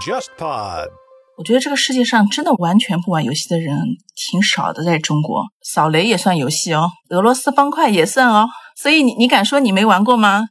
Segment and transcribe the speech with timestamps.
[0.00, 0.88] JustPod。
[1.36, 3.76] 我觉得这个世界上真的完全不玩游戏的人
[4.14, 10.46] 挺少的，在中国，扫雷也算游戏哦，俄罗斯方块也算哦，所以你你敢说你没玩过吗？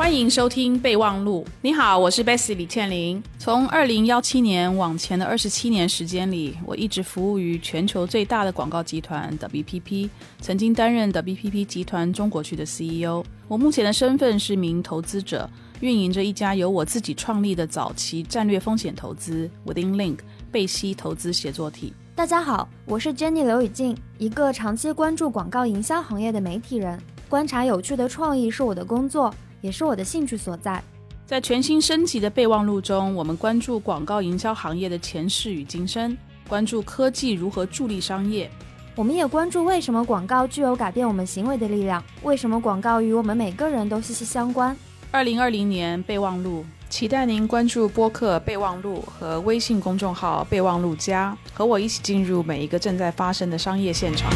[0.00, 1.46] 欢迎收听备忘录。
[1.60, 3.22] 你好，我是 Bessie 李倩玲。
[3.38, 10.08] 从二零幺七年往前的二十七年时间里，我一直服务于全球最大的广告集团 WPP，
[10.40, 13.22] 曾经担任 WPP 集团中国区的 CEO。
[13.46, 15.48] 我目前的身份是名投资者，
[15.80, 20.20] 运营着一家由我自己创立的早期战略风险投资 Within Link
[20.50, 21.92] 贝西投资协作体。
[22.14, 26.98] 大家好，我是 Jenny 刘雨静，一个长期关注广告营销行业的媒体人。
[27.28, 29.32] 观察有趣的创意是我的工作。
[29.60, 30.82] 也是我的兴趣所在。
[31.26, 36.16] 在全新升级的备忘录中，我们关注广告营销行业的前世与今生，
[36.48, 38.50] 关注科技如何助力商业。
[38.96, 44.76] 我们也关注为什么广告具有改变我们行为的力量，为什么广告与我们每个人都息息相关。
[45.12, 54.28] 二零二零年备忘录，期待您关注播客备忘录和微信公众号备忘录加，和我一起进入每一个正在发生的商业现场。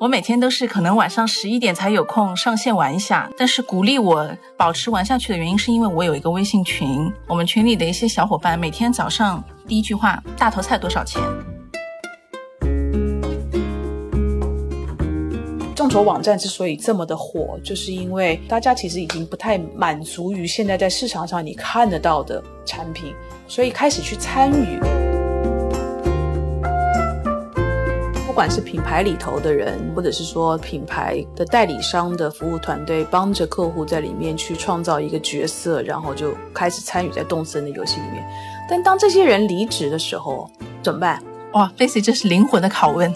[0.00, 11.20] 我每天都是可能晚上十一点才有空上线玩一下，但是鼓励我保持玩下去的原因是因为我有一个微信群，我们群里的一些小伙伴每天早上第一句话：大头菜多少钱？
[15.76, 23.14] 众筹网站之所以这么的火，就是因为大家其实已经不太满足于现在在市场上你看得到的产品，
[23.46, 24.80] 所以开始去参与。
[28.40, 38.26] 管是品牌里头的人，或者是说品牌的代理商的服务团队，帮着客户在里面去创造一个角色，然后就开始参与在动森的游戏里面。
[38.66, 40.50] 但当这些人离职的时候，
[40.82, 41.22] 怎么办？
[41.52, 43.12] 哇，Face，这是灵魂的拷问。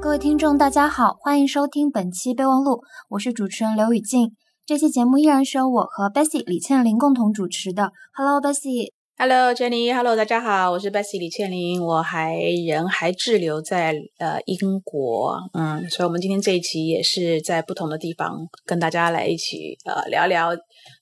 [0.00, 4.32] 各位听众，大家好，欢迎收听本期备忘录，我是主持人刘雨静。
[4.64, 7.92] 这期节目依然是由我和 Bessy 李倩玲共同主持的。
[8.14, 8.97] Hello，Bessy。
[9.20, 12.36] Hello Jenny，Hello 大家好，我是 Bessy 李倩玲，我还
[12.68, 20.50] 人还滞留在呃英国，嗯，所以我们今天这一期也是在不同的地方跟大家来一起呃聊聊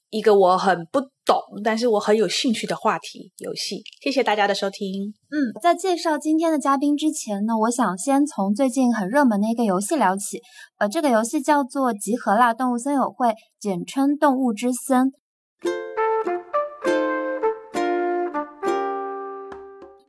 [0.08, 3.82] 一个我很不懂，但是我很有兴趣的话题——游戏。
[4.00, 5.12] 谢谢大家的收听。
[5.28, 10.40] 嗯，在介绍今天的嘉宾之前呢，我想先从最近很热门的一个游戏聊起，
[10.78, 13.28] 呃，这个游戏叫做《集合啦动物森友会》，
[13.60, 15.12] 简称动物之森。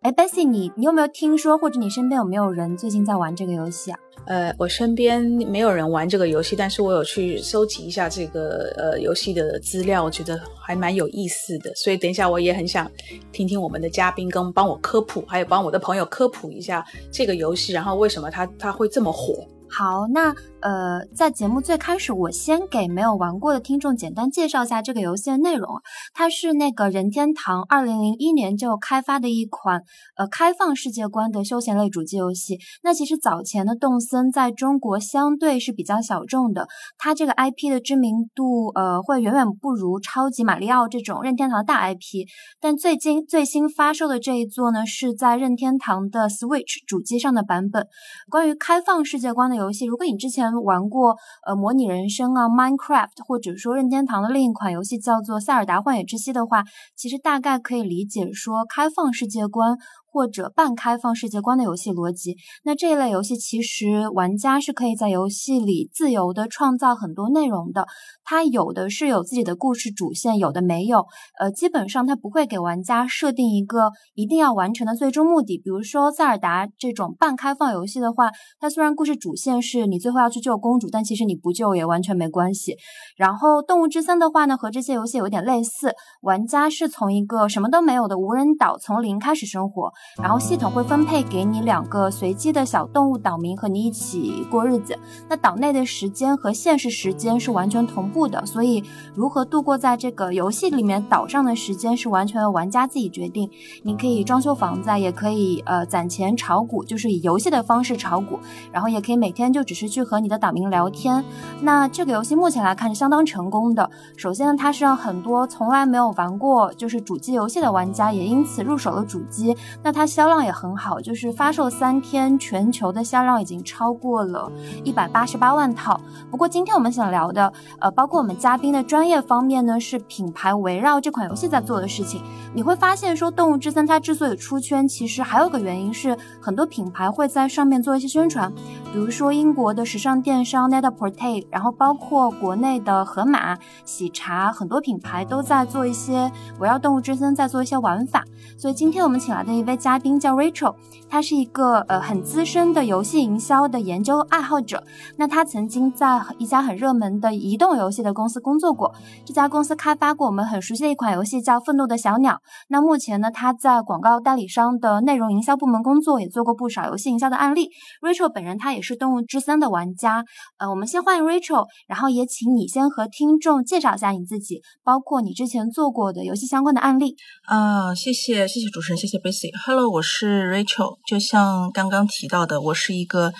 [0.07, 3.99] 哎，Bessie，你你有没有听说，或者你身边有没有人最近在玩这个游戏啊？
[4.25, 11.75] 呃，我身边没有人玩这个游戏，但是我有去收集一下这个呃游戏的资料，我觉得还蛮有意思的。
[11.75, 12.89] 所以等一下我也很想
[13.33, 19.45] 听听我们的嘉宾跟帮我科普，还有帮我的朋友科普一下这个游戏，然后为什么它它会这么火。
[19.69, 25.69] 好，那呃，在节目最开始，我先给没有玩过的听众简单介绍一下这个游戏的内容。
[26.13, 29.83] 它是那个任天堂二零零一年就开发的一款
[30.15, 32.57] 呃开放世界观的休闲类主机游戏。
[32.81, 36.67] 那其实早前的动森在中国相对是比较小众的，
[36.97, 42.25] 它这个 IP 的知名度呃会远远不如超级马里奥这种任天堂的大 IP。
[42.59, 47.85] 但最近最新发售的这一座呢，是在任天堂的 Switch 主机上的版本。
[48.29, 49.56] 关于开放世界观的。
[49.57, 56.63] 游戏，如果你之前玩过呃模拟人生啊 Minecraft，或者说任天堂的另一款游戏叫做塞尔达幻野之息的话，
[56.95, 59.77] 其实大概可以理解说开放世界观。
[60.17, 67.85] 或者半开放世界观的游戏逻辑，那这一类游戏其实玩家是可以在游戏里自由的创造很多内容的。
[68.23, 71.05] 它有的是有自己的故事主线，有的没有。
[71.39, 75.59] 呃，基本上它不会给玩家设定一个一定要完成的最终目的。
[75.59, 82.75] 比如说塞尔达这种半开放游戏的话，它虽然故事主线是你最后要去救公主，但其实你不救也完全没关系。
[83.15, 89.91] 然后动物之森的话呢，和这些游戏有点类似，玩家是从一个什么都没有的无人岛从零开始生活。
[90.21, 94.97] 然后系统会分配给你两个随机的小动物岛民和你一起过日子。
[95.29, 98.83] 那岛内的时间和现实时间是完全同步的，所以
[99.13, 103.49] 如何度过在这个游戏里面岛上的时间是完全由玩家自己决定。
[103.83, 108.39] 你可以装修房子，也可以呃攒钱炒股，就是以游戏的方式炒股。
[108.71, 111.23] 然后也可以每天就只是去和你的岛民聊天。
[111.61, 113.89] 那这个游戏目前来看是相当成功的。
[114.15, 119.55] 首先它是让很多从来没有玩过就是主机游戏的玩家也因此入手了主机。
[119.87, 124.51] 那它销量也很好，就是发售三天，全球的销量已经超过了
[124.83, 125.97] 一百八十八万套。
[126.29, 132.21] 不过今天我们想聊的，呃，包括我们嘉宾的专业方面呢，是品牌围绕这款游戏在做的事情。
[132.53, 138.49] 你会发现说，《动物之森》它之所以出圈，其实还有个原因是很多品牌会在上面做一些宣传，
[138.93, 148.23] 比如说英国的时尚电商 Netaporte，然后包括国内的盒马、喜茶，很多品牌都在做一些围绕《动物之森》在做一些玩法。
[148.57, 150.73] 所以今天我们请来的一位嘉宾叫 Rachel，
[151.09, 154.81] 他是一个呃很资深的游戏营销的研究爱好者。
[155.17, 158.93] 那他曾经在一家很热门的移动游戏的公司工作过，
[159.25, 162.35] 这家公司开发过我们很熟悉的一款游戏叫《愤怒的小鸟》。
[162.69, 167.71] 那目前呢，他在广告代理商的内容营销部门工作，也做过不少游戏营销的案例。
[167.99, 170.23] Rachel 本人他也是《动物之森》的玩家。
[170.59, 177.15] 呃，我们先欢迎 Rachel，然后也请你先和听众介绍一下你自己，包括你之前做过的游戏相关的案例。
[177.47, 179.49] 啊，谢谢谢谢主持人，谢谢 Bessy。
[179.65, 180.99] Hello，我是 Rachel。
[181.07, 183.33] 就像刚刚提到的，我是一个，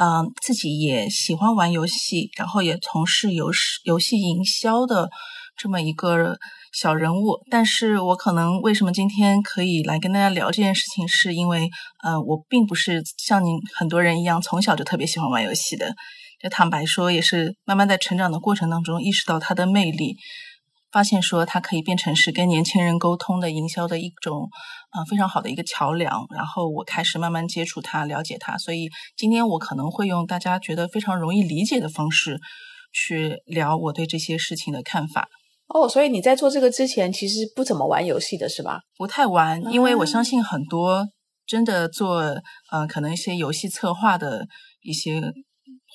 [0.00, 5.10] 嗯，自己也喜欢玩游戏，然后也从事游戏游戏营销的
[5.56, 6.38] 这么一个
[6.74, 7.38] 小人物。
[7.50, 11.70] 但是我可能为什么今天可以来跟大家聊这件事情，是因为，
[12.02, 15.94] 呃，我并不是像您很多人一样从小就特别喜欢玩游戏的。
[16.42, 20.16] 就坦白说，也是慢慢在成长的过程当中意识到它的魅力。
[20.92, 24.48] 发现说它可以变成是跟年轻人沟通的营销的一种，
[24.92, 26.24] 呃，非常好的一个桥梁。
[26.32, 28.56] 然后我开始慢慢接触它，了解它。
[28.58, 32.38] 所以今天我可能会用大家觉得非常容易理解的方式
[32.92, 35.26] 去聊我对这些事情的看法。
[35.68, 38.80] 哦，所以你在做这个之前其实不怎么玩游戏的是吧？
[38.96, 41.06] 不太玩，因为我相信很多
[41.46, 42.18] 真的做，
[42.70, 44.46] 呃，可能一些游戏策划的
[44.82, 45.32] 一些。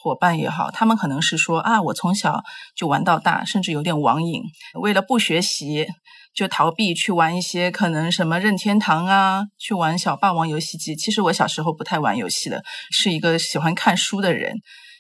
[0.02, 2.42] 伙伴也好，他们可能是说啊，我从小
[2.74, 4.42] 就玩到大，甚至有点网瘾。
[4.82, 5.86] 为了不学习，
[6.34, 10.96] 就逃避去玩一些可能什么任天堂啊，去玩小霸王游戏机。
[10.96, 14.54] 其实我小时候不太玩游戏的，是一个喜欢看书的人。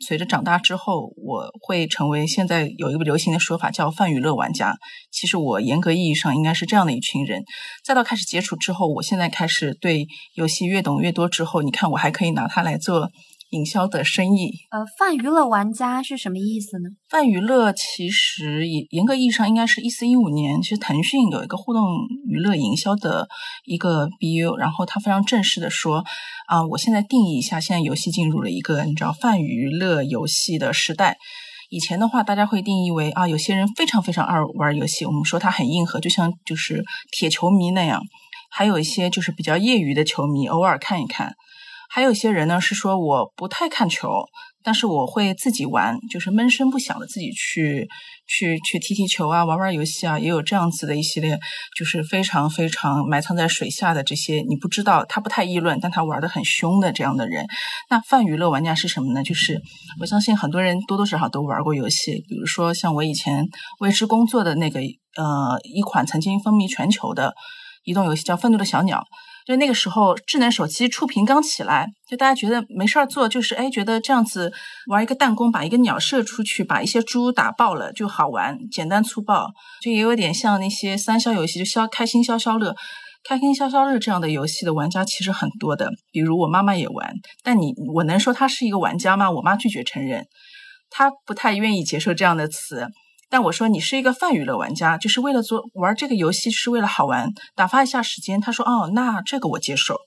[0.06, 4.78] 随着长大之后，我会成为现在有一个流行的说法叫泛娱乐玩家。
[5.12, 7.44] 其实我严格意义上应该是这样的一群人。
[7.84, 13.10] 再到开始接触之后，我现在开始对游戏越懂越多之后，你看我还可以拿它来做。
[13.50, 16.90] 营销的生意，呃，泛娱乐玩家是什么意思呢？
[17.10, 21.84] 泛娱乐其实严严格意义上应该是一四一五年，其实腾讯有一个互动
[22.28, 23.28] 娱乐营销的
[23.66, 26.04] 一个 BU，然后他非常正式的说，
[26.48, 31.18] 啊，我现在定义一下，现在游戏进入了一个你知道泛娱乐游戏的时代。
[31.72, 38.02] 以前的话，大家会定义为啊，有些人非常非常爱玩游戏，我们说他很硬核，就像就是铁球迷那样，
[38.52, 41.34] 还有一些就是比较业余的球迷，偶尔看一看。
[41.92, 44.24] 还有一些人呢，是说我不太看球，
[44.64, 47.88] 但是我会自己玩，就是闷声不响的自己去
[48.28, 51.40] 去去踢踢球啊，玩玩游戏啊，也有这样子的一系列，
[51.76, 57.48] 就是非常非常埋藏在水下的这些，你不知道他不太议论，但他玩的很凶的这样的人。
[57.90, 59.24] 那泛娱乐玩家是什么呢？
[59.24, 59.60] 就是
[60.00, 63.48] 我相信很多人多多少少都玩过游戏，比如说像我以前
[63.80, 67.34] 为之工作的那个呃一款曾经风靡全球的
[67.84, 69.00] 移动游戏叫《愤怒的小鸟》。
[69.50, 74.54] 就那个时候，智能手机触屏刚起来，就大家觉得没事儿做，就是哎，觉得这样子
[74.86, 79.48] 玩一个弹弓，把一个鸟射出去，把一些猪打爆了就好玩，简单粗暴，
[79.81, 82.75] 就也有点像那些三消游戏，就消开心消消乐，
[83.28, 85.90] 开心消消乐这样的游戏的玩家其实很多的。
[86.12, 87.12] 比如我妈妈也玩，
[87.44, 89.31] 但你我能说她是一个玩家吗？
[89.31, 90.28] 我妈拒绝承认，
[90.92, 92.86] 她不太愿意接受这样的词。
[93.30, 98.42] 但我说你是一个泛娱乐玩家，就是为了做玩这个游戏是为了好玩，打发一下时间。
[98.42, 99.98] 他说哦，那这个我接受。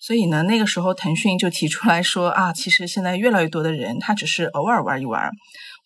[0.00, 5.30] 所以呢，那个时候腾讯就提出来说啊，其实现在越来越多的人他只是偶尔玩一玩，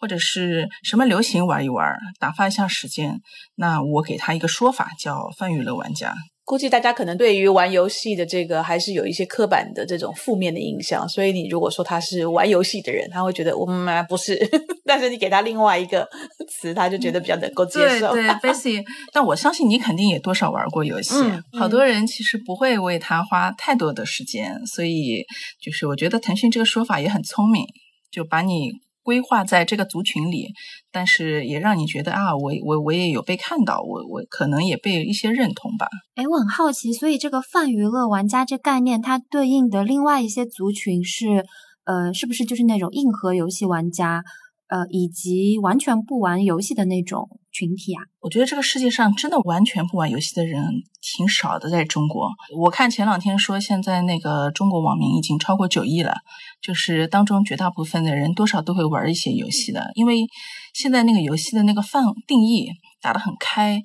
[0.00, 3.20] 或者是什么流行玩一玩，打发一下时间。
[3.54, 6.14] 那我给他一个说法叫泛娱乐玩家。
[6.48, 14.34] 估计大家可能对于玩游戏的这个还是有一些刻板的这种负面的印象，所以你如果说他是玩游戏的人，他会觉得我们不是。
[14.86, 16.08] 但是你给他另外一个
[16.48, 18.14] 词，他就觉得比较能够接受。
[18.14, 21.16] 对对，Bessy，但我相信你肯定也多少玩过游戏。
[21.52, 25.22] 好多人其实不会为他花太多的时间，所以
[25.60, 27.62] 就是我觉得腾讯这个说法也很聪明，
[28.10, 28.70] 就把你。
[29.08, 30.48] 规划在这个族群里，
[30.92, 35.88] 但是也让你觉得啊，我我我也有被看到，我我可能也被一些认同吧。
[36.14, 41.42] 哎，我很好奇，所以这个泛娱乐玩家这概念，它对应的另外一些族群是，
[41.84, 44.22] 呃，是不是就是那种硬核游戏玩家？
[44.68, 50.62] 呃，以及完全不玩游戏的那种群体啊，我觉得这个世界上真的完全不玩游戏的人
[51.00, 52.28] 挺少的，在中国。
[52.56, 56.16] 我看前两天说，现在那个中国网民已经超过九亿了，
[56.60, 60.26] 就是当中绝大部分的人多少都会玩一些游戏的，因为
[60.74, 62.68] 现在那个游戏的那个范定义
[63.00, 63.80] 打得很开，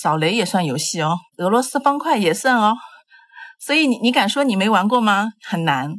[0.00, 2.74] 扫雷也算游戏哦，俄罗斯方块也算哦。
[3.60, 5.30] 所以你你敢说你没玩过吗？
[5.44, 5.92] 很难。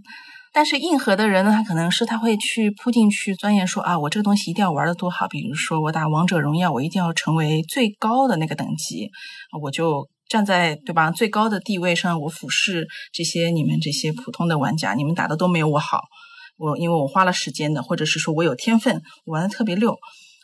[0.52, 5.28] 但是硬核的人呢，他可能是他会去扑进去钻研说啊，我这个东西一定要玩的多好。
[5.28, 9.10] 比如说我打王者荣耀，我一定要成为最高的那个等级，
[9.62, 16.02] 我就站在对吧最高的地位上，我俯视这些你们这些普通的玩家，你们打的都没有我好。
[16.58, 19.96] 我因为我花了时间的，或者是说我有天分，我玩的特别溜。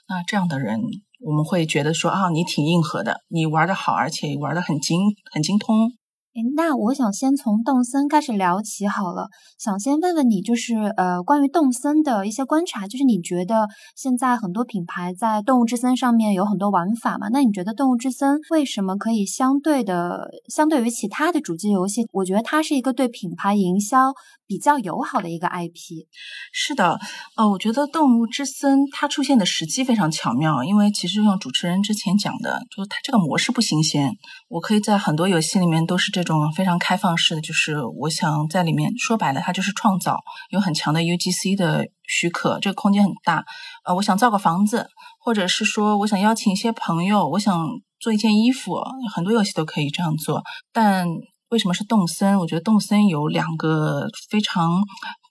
[0.08, 0.80] 那这样的人，
[1.26, 5.02] 我们会觉得说啊，你挺硬核的，你玩的好，而且玩的很精
[5.34, 5.92] 很精通。
[6.36, 9.30] 诶那我想先从动森开始聊起好了。
[9.58, 17.30] 想先问问你，就是呃，关于动森的一些观察，就是你觉得现在很多品牌在动物之森上面有很多玩法嘛？
[17.32, 24.12] 那你觉得动物之森为什么可以相对的，相对于其他的主机游戏，我觉得它是一个对品牌营销
[24.46, 26.04] 比较友好的一个 IP？
[26.52, 27.00] 是的，
[27.38, 34.12] 呃，我觉得动物之森它出现的时机非常巧妙，因为其实像主持人之前讲的，就是它这个模式不新鲜，
[34.50, 36.25] 我可以在很多游戏里面都是这。
[36.26, 43.46] 种非常开放式的，就是我想在里面说白了，它就是创造，有很强的 UGC 的许可，这个空间很大。
[43.86, 44.88] 呃，我想造个房子，
[45.20, 47.66] 或者是说我想邀请一些朋友，我想
[48.00, 48.82] 做一件衣服，
[49.14, 50.44] 很多游戏都可以这样做。
[50.74, 51.08] 但
[51.50, 52.38] 为什么是动森？
[52.40, 54.84] 我觉得动森有两个非常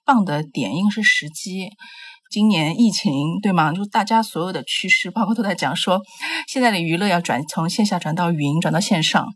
[0.05, 1.69] 棒的点，一个是时机，
[2.29, 3.71] 今年疫情对吗？
[3.71, 6.01] 就大家所有的趋势，包括都在讲说，
[6.47, 9.27] 现在的娱乐要转从线下转到云，转到线上。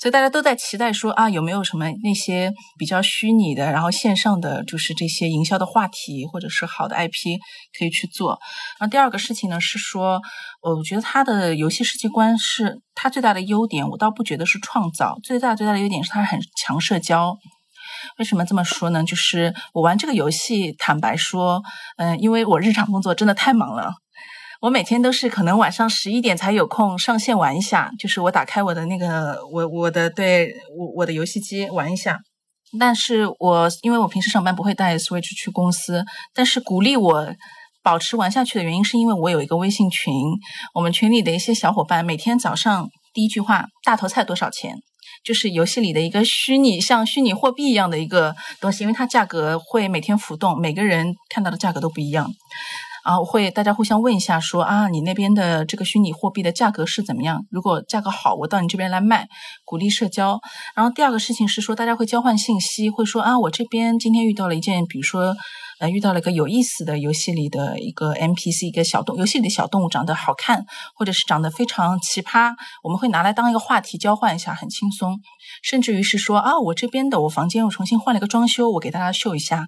[0.00, 7.40] 所以大家都在期待说啊，有没有什么那些比较虚拟的，然后线上的就是这些营销的话题，或者是好的 IP
[7.76, 8.38] 可以去做。
[8.78, 10.20] 然后第二个事情呢是说，
[10.62, 17.36] 我觉得它的游戏世界观是它最大的优点，我倒不觉得是创造，最大最大的优点是它很强社交。
[18.18, 19.04] 为什么这么说呢？
[19.04, 21.62] 就是我玩这个游戏，坦白说，
[21.96, 23.92] 嗯，因为我日常工作真的太忙了。
[24.60, 32.18] 我每天都是可能晚上十一点才有空上线玩一下，就是我打开我的那个我我的对我我的游戏机玩一下。
[32.78, 37.32] 但是我因为我平时上班不会带 Switch 去公司，但是鼓励我
[37.84, 40.12] 保持玩下去的原因是因为我有一个微信群，
[40.74, 44.74] 我们群里的一些小伙伴每天早上第一句话大头菜多少钱，
[45.24, 52.32] 就是游戏里的一个虚拟像虚拟货币一样的一个东西，因为它价格会每天浮动，每个人看到的价格都不一样。
[53.04, 57.46] 然后会大家互相问一下，说啊，你那边的这个虚拟货币的价格是怎么样？
[57.50, 59.28] 如果价格好，我到你这边来卖，
[59.64, 60.38] 鼓励社交。
[60.74, 65.34] 然后第二个事情是说，大家会交换信息，会说啊，我这边今天遇到了一件，比如说
[65.80, 75.20] 呃，遇到了一个有意思的游戏里的一个 NPC，一个小动，游戏里的小动物长得好看，或者是长得非常奇葩，我们会拿来当一个话题交换一下，很轻松。
[75.62, 79.66] 甚至于是说啊，我这边的我房间我重新换了一个装修，我给大家秀一下。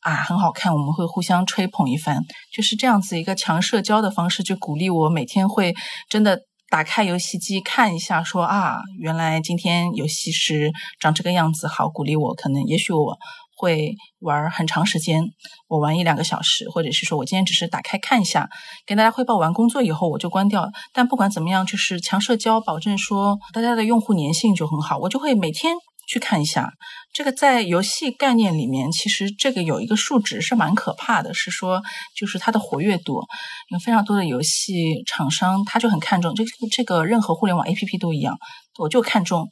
[0.00, 5.72] 啊，很好看，我们会互相吹捧一番，就是这样子一个强社交的方式，就鼓励我每天会
[6.08, 13.16] 真的打开游戏机看一下，说啊，原来今天游戏是长这个样子，好鼓励我，可能也许我
[13.62, 15.22] 会玩很长时间，
[15.68, 18.48] 我玩一两个小时，或者是说我今天只是打开看一下，
[18.84, 20.68] 跟大家汇报完工作以后我就关掉。
[20.92, 25.76] 但不管怎么样，就是强社交，保证说大家的用户粘性就很好，我就会每天。
[26.08, 26.68] 去看一下，
[27.14, 31.80] 这个在游戏概念里面，其实这个有一个数值是蛮可怕的，是说
[32.16, 33.22] 就是它的活跃度，
[33.70, 38.36] 有非常多的游戏厂商他就很看重这个这个任何互联网 APP 都一样，
[38.80, 39.48] 我就看重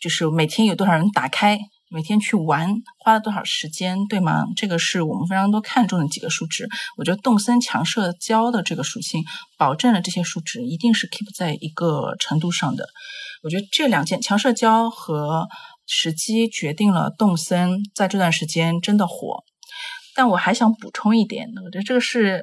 [0.00, 1.58] 就是每天有多少人打开，
[1.94, 4.46] 每天去玩花了多少时间，对吗？
[4.56, 6.68] 这个是我们非常多看重的几个数值。
[6.96, 9.22] 我觉得动森强社交的这个属性，
[9.56, 12.88] 保证了这些数值一定是 keep 在一个程度上的。
[13.44, 15.46] 我觉得这两件强社交和
[15.86, 19.44] 时机决定了动森在这段时间真的火，
[20.16, 22.42] 但我还想补充一点，我觉得这个是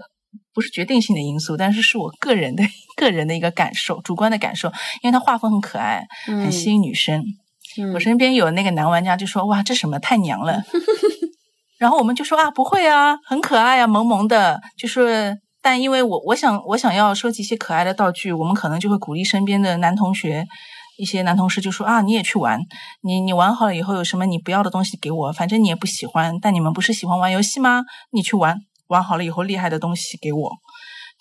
[0.54, 2.64] 不是决定性的因素，但是是我个人的
[2.96, 7.22] 个人的一个感受，主观的感受，因为它画风很可爱，很吸引女生。
[7.94, 10.64] 我身边有那个男玩家就说：“哇，这什么太娘了。
[11.80, 20.46] ”然后我们就说：“啊，不会啊，很可爱啊，萌萌的。”就是，但因为我我想我想要收集一些可爱的道具，我们可能就会鼓励身边的男同学。
[20.98, 22.60] 一些男同事就说啊，你也去玩，
[23.02, 27.84] 你你玩好了以后有什么你不要的东西给我，反正你也不喜欢，但你们不是喜欢玩游戏吗？
[28.12, 28.56] 你去玩，
[28.88, 30.52] 玩好了以后厉害的东西给我，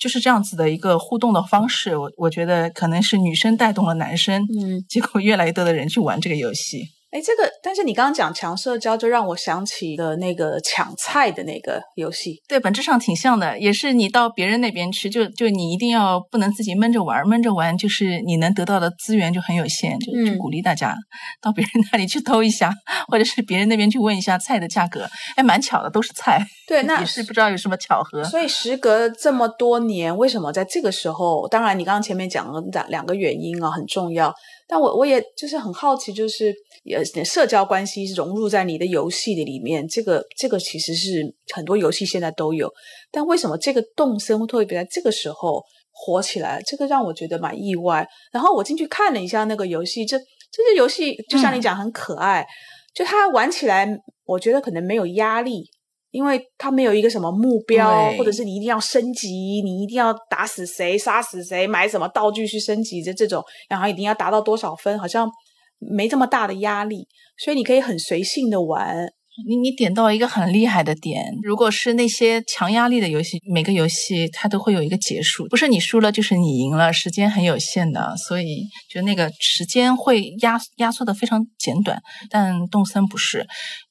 [0.00, 1.96] 就是这样子的一个互动的方式。
[1.96, 6.88] 我我觉得可能是女生带动了男生，嗯，结果越来越多的人去玩这个游戏。
[7.10, 12.40] 哎，这个，但是你刚刚讲强社交，就让我想起了那个抢菜的那个游戏。
[12.46, 20.94] 对，本质上挺像的，也是你到别人那边去，就就你一定要不能自己闷着玩，闷着玩就是你能得到的资源就很有限，就就鼓励大家
[21.42, 22.72] 到别人那里去偷一下，
[23.08, 25.08] 或者是别人那边去问一下菜的价格。
[25.34, 26.46] 哎，蛮巧的，都是菜。
[26.68, 28.22] 对， 那也是不知道有什么巧合。
[28.22, 31.48] 所以时隔这么多年，为什么在这个时候？
[31.48, 34.32] 当然，你刚刚前面讲了两两个原因啊，很重要。
[34.70, 36.54] 但我我也就是很好奇，就是
[36.94, 42.72] 呃社交关系融入在你的游戏的里面，这个这个其实是很多游戏现在都有，
[43.10, 45.60] 但为什么这个动森特别在这个时候
[45.90, 46.62] 火起来？
[46.64, 48.06] 这个让我觉得蛮意外。
[48.30, 50.16] 然后我进去看了一下那个游戏，这
[50.52, 52.46] 这些游戏就像你讲很可爱，
[52.94, 53.88] 就它玩起来，
[54.24, 55.68] 我觉得可能没有压力。
[56.10, 65.30] 因为他没有一个什么目标，或者是你一定要升级，你一定要打死谁、杀死谁、买什么道具去升级的这种，然后一定要达到多少分，好像
[65.78, 67.06] 没这么大的压力，
[67.38, 69.06] 所以你可以很随性的玩。
[69.46, 82.02] 你你点到一个很厉害的点，如果是那些强压力的游戏，每个游戏它都会有一个结束，不是你输了就是你赢了，时间很有限的，所以就那个时间会压压缩的非常简短。
[82.28, 83.46] 但动森不是，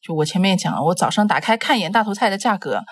[0.06, 2.84] 就我前面讲了，我早上打开看一眼大头菜的价格，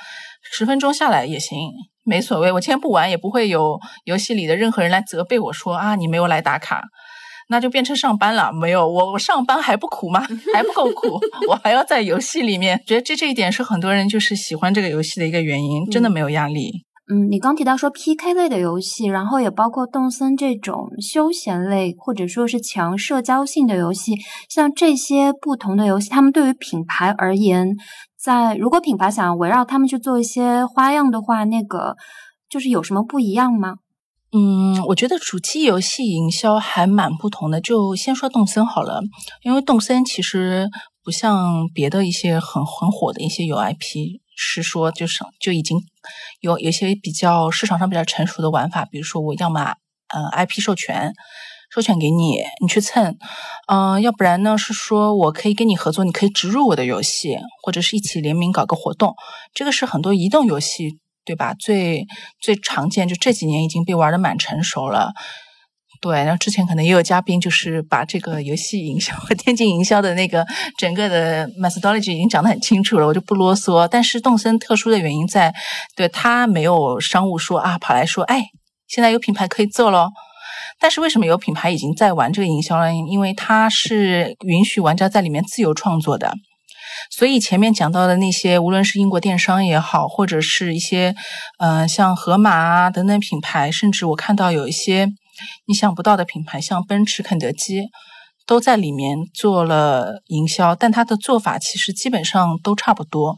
[0.51, 1.60] 十分钟下来也行，
[2.04, 6.82] 没所谓，我今天不玩也不会有游戏里的任何人来责备我说啊你没有来打卡。
[7.50, 10.20] 那就变成上班了，没有我我上班还不苦吗？
[10.54, 12.82] 还不够苦，我还要在游戏里面。
[12.86, 16.84] 觉得这这一点是很多人就是喜欢这个游戏的一个原因，真的没有压力。
[17.10, 24.18] 嗯，你刚提到说 PK 类的游戏，然后也包括动森这种休闲类或者说是强社交性的游戏，
[24.50, 27.77] 像这些不同的游戏，他们对于品牌而言，
[28.20, 31.96] 在如果品牌想要围绕他们去做一些花样的话，那个
[32.50, 33.75] 就是有什么不一样吗？
[34.38, 37.60] 嗯，我觉得主机游戏营销还蛮不同的。
[37.60, 39.01] 就先说动森好了，
[39.41, 40.70] 因为动森其实
[41.03, 45.79] 不像别的一些很很火的一些有 IP，是说就是就已经
[46.39, 49.74] 有有些比较市场上比较成熟的玩法，比如说我要么
[50.13, 51.13] 呃 IP 授权，
[51.72, 53.17] 授权给你，你去蹭，
[53.67, 59.15] 嗯，要不然呢是说我可以跟你合作，你可以植入我的游戏，或者是一起联名搞个活动，
[59.56, 61.00] 这个是很多移动游戏。
[61.27, 61.53] 对吧？
[61.53, 62.07] 最
[62.39, 65.12] 最常见就这几年已经被玩的蛮成熟了。
[66.00, 70.46] 对，然后之前可能也有嘉宾就是把这个游戏营销和电竞营销的那个
[70.77, 73.88] 整个的 methodology 已经讲得很清楚了，我就不啰嗦。
[73.89, 75.53] 但是动森特殊的原因在，
[75.96, 78.46] 对他没有商务说啊，跑来说，哎，
[78.88, 80.12] 现在有品牌可以做咯。
[80.79, 82.93] 但是为什么有品牌已经在玩这个营销了？
[82.93, 86.31] 因为它是允许玩家在里面自由创作的。
[87.10, 91.16] 所以前面讲到的那些，无论是英国电商也好，或者是一些，
[91.60, 95.07] 嗯，像盒马啊等等品牌，甚至我看到有一些
[95.66, 97.83] 你想不到的品牌，像奔驰、肯德基，
[98.46, 100.75] 都在里面做了营销。
[100.75, 103.36] 但它的做法其实基本上都差不多。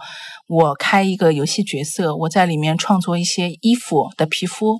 [0.47, 4.79] 我开一个游戏角色，我在里面创作一些衣服的皮肤，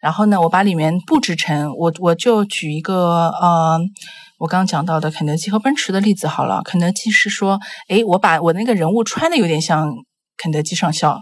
[0.00, 3.80] 然后呢，我把里面布置成我，我就举一个，呃。
[4.38, 9.90] 我刚刚讲到的肯德基和奔驰的例子好了，肯德基是说，诶，我把我那个人物穿的有点像
[10.36, 11.18] 肯德基上校，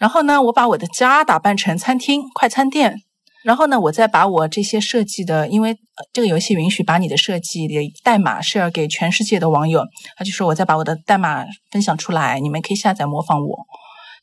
[0.00, 2.96] 然后呢，我把我的家打扮成餐厅、快餐店，
[3.44, 5.76] 然后呢，我再把我这些设计的，因为
[6.12, 9.84] 这个游戏允许把你的设计的代码 share 给全世界的网友，
[10.16, 13.56] 他就说我再把我的代码分享出来，你们可以下载模仿我，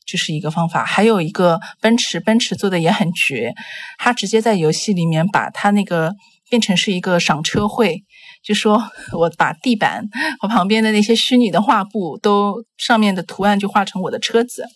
[0.06, 0.84] 这是一个方法。
[0.84, 3.52] 还有一个奔驰，奔驰做的也很绝，
[3.98, 6.12] 他直接在游戏里面把他那个。
[6.50, 8.04] 变成是一个赏车会，
[8.44, 8.80] 就说
[9.12, 10.04] 我把地板
[10.38, 14.66] 和旁边的那些虚拟的画布都上面的图案就画成我的车子，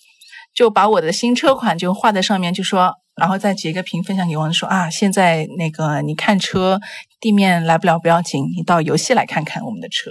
[0.55, 6.81] 就把我的新车款就画在上面，就说，然后再截个屏分享给我说啊，现在那个你看车
[7.21, 10.11] 地面来不了不要紧，你到游戏来看看我们的车。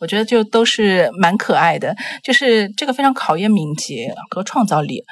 [0.00, 5.02] 我觉得就都是蛮可爱的，就是这个非常考验敏捷和创造力。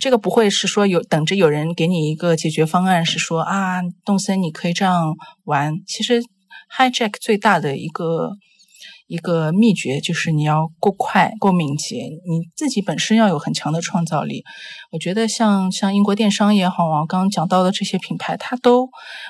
[0.00, 5.74] 这个不会是说有等着有人给你一个解决方案，是说啊，动森你可以这样玩。
[5.86, 6.22] 其实
[6.76, 8.32] Hijack 最大的一个。
[9.06, 11.96] 一个秘诀就是你要够快、够敏捷，
[12.28, 14.42] 你自己本身要有很强的创造力。
[14.90, 18.88] 我觉得像像英国电商也好啊，刚刚讲到的这些品牌，它都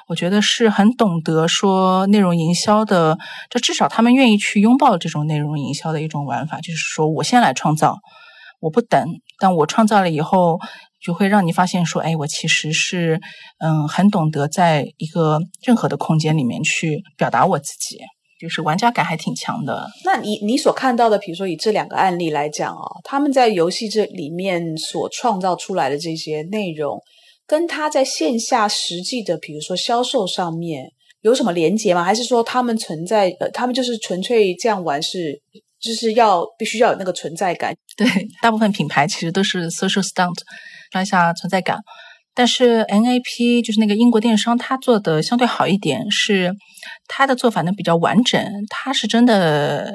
[0.08, 3.18] 我觉得是很懂得说内容营销的，
[3.50, 7.98] 就至少他们愿意去拥抱这种内容营销的一种玩法，就是说我先来创造，
[8.60, 9.06] 我不等，
[9.38, 10.58] 但我创造了以后，
[11.04, 13.20] 就会让你发现说，哎，我其实是
[13.58, 17.98] 嗯很懂得在一个任何的空间里面去表达我自己。
[18.38, 19.86] 就是玩家感还挺强的。
[20.04, 27.00] 那你你所看到的，比如说以这两个案例来讲哦，他们在游戏这里面所创造出来的这些内容，
[27.46, 32.04] 跟他在线下实际的，比如说销售上面有什么连接吗？
[32.04, 33.34] 还是说他们存在？
[33.40, 35.40] 呃，他们就是纯粹这样玩，是
[35.80, 37.74] 就是要必须要有那个存在感？
[37.96, 38.06] 对，
[38.42, 40.36] 大部分品牌其实都是 social stunt，
[40.92, 41.78] 刷一下存在感。
[42.36, 46.54] 但是 NAP 就是那个英国电商，它做的相对好一点，是
[47.08, 48.40] 它的做法呢比较完整。
[48.68, 49.90] 它是真的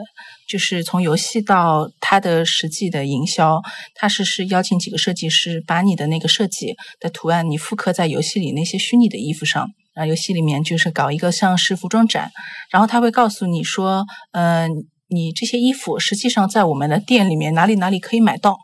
[0.50, 3.62] 就是从游戏到它的实际的营销，
[3.94, 12.32] 它是是邀请几个设计师，把你的那个设计的图案你复刻在游戏里那些虚拟的衣服上，啊，游戏里面就是搞一个像是服装展，
[12.72, 14.68] 然后他会告诉你说，嗯，
[15.10, 18.58] 你这些衣服实际上在我们的店里面哪里哪里可以买到。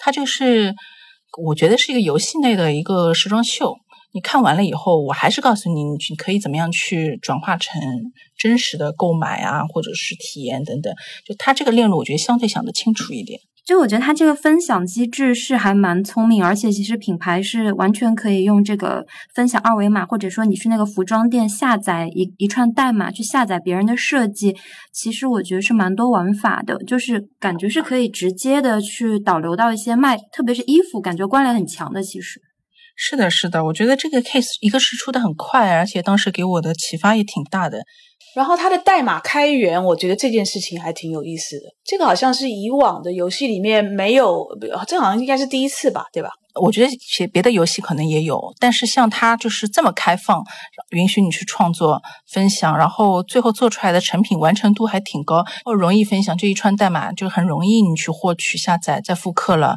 [0.00, 0.74] 它就是
[1.36, 3.76] 我觉得是一个游戏内的一个时装秀。
[4.12, 7.80] 你看完了以后，我还是告诉你，你可以怎么样去转化成
[8.38, 10.94] 真实的购买啊，或者是体验等等。
[11.26, 13.38] 就它这个链路，我觉得相对想得清楚一点。
[13.68, 19.04] 就我觉得它这个分享机制是还蛮聪明，而且其实品牌是完全可以用这个
[19.34, 24.56] 分享二维码，或者说你去那个服装店下载一一串代码去下载别人的设计，
[24.90, 32.02] 其实我觉得是蛮多玩法的，就是感觉是可以直接的去导流到一些卖，特别是衣服，感觉关联很强的。
[32.02, 32.40] 其实
[33.00, 37.78] 是的，是的，我觉得这个 case 一个是出的很快，而且当时给我的启发也挺大的。
[38.34, 41.66] 然后它的代码开源，我觉得这件事情还挺有意思的。
[41.84, 44.44] 这个好像是以往的游戏里面没有，
[44.86, 46.30] 这好像应该是第一次吧，对吧？
[46.60, 50.44] 我觉得写别的游戏可能也有，但是像它就是这么开放，
[50.90, 59.76] 允许你去创作、分享，然后最后做出来的成品完成度还挺高，哦，容易分享，这一串代码就很容易你去获取、下载、再复刻了。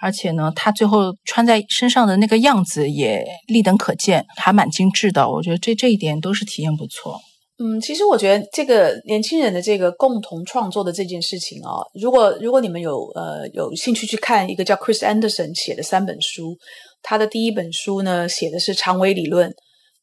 [0.00, 5.28] 而且呢，它最后穿在身上的那个样子也立等可见，还蛮精致的。
[5.28, 7.20] 我觉得这这一点都是体验不错。
[7.62, 16.56] 嗯，其实我觉得这个年轻人的这个共同创作的这件事情啊，如果如果你们有呃有兴趣去看一个叫 Chris Anderson 写的三本书，
[17.02, 19.54] 他的第一本书呢写的是长尾理论，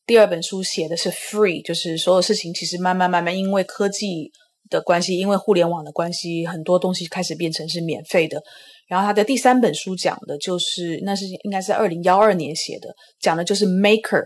[0.06, 4.32] 第二本书写的是 Free，就是所有事情其实慢慢慢慢因为科技
[4.70, 8.42] 的关系，因为互联网的关系，很多东西开始变成是免费的。
[8.88, 14.24] 然后他的第三本书讲的就是那是应该是二零幺二年写的，讲的就是 Maker，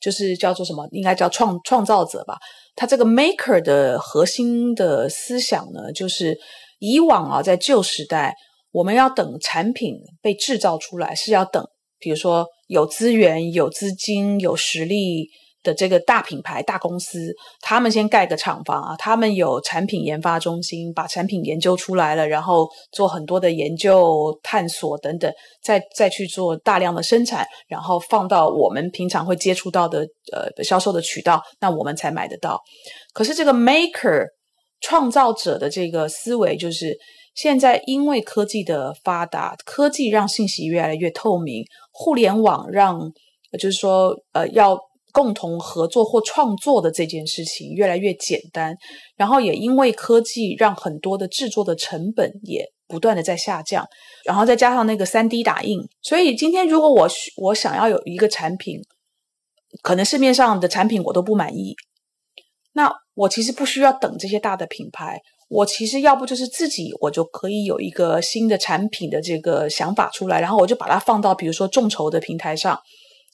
[0.00, 2.38] 就是叫做什么，应该叫创创造者吧。
[2.74, 6.38] 他这个 maker 的核心的思想呢，就是
[6.78, 8.34] 以往啊，在旧时代，
[8.72, 11.64] 我们要等产品被制造出来，是要等，
[11.98, 15.28] 比如说有资源、有资金、有实力。
[15.62, 25.30] 的这个大品牌、大公司，他们先盖个厂房啊，他们有产品研发中心，把产品研究出来了，然后做很多的研究、探索等等，
[25.62, 30.00] 再再去做大量的生产，然后放到我们平常会接触到的
[30.32, 32.58] 呃销售的渠道，那我们才买得到。
[33.12, 34.24] 可是这个 maker
[34.80, 36.96] 创造者的这个思维，就是
[37.34, 42.98] 现在因为科技的发达，科技让信息越来越透明，互联网让
[43.58, 44.78] 就是说呃要。
[45.12, 48.76] 共同合作或创作的这件事情越来越简单，
[49.16, 53.86] 然后也因为科技让很多的制作的成本也不断的在下降，
[54.24, 58.80] 然后再加上那个三 D 打印，所以今天如果我我想要有一个产品，
[59.82, 61.74] 可能市面上的产品我都不满意，
[62.72, 72.78] 那我其实不需要等这些大的品牌，我其实要不就是自己我就可以有一个新的产品的这个想法出来，然后我就把它放到比如说众筹的平台上。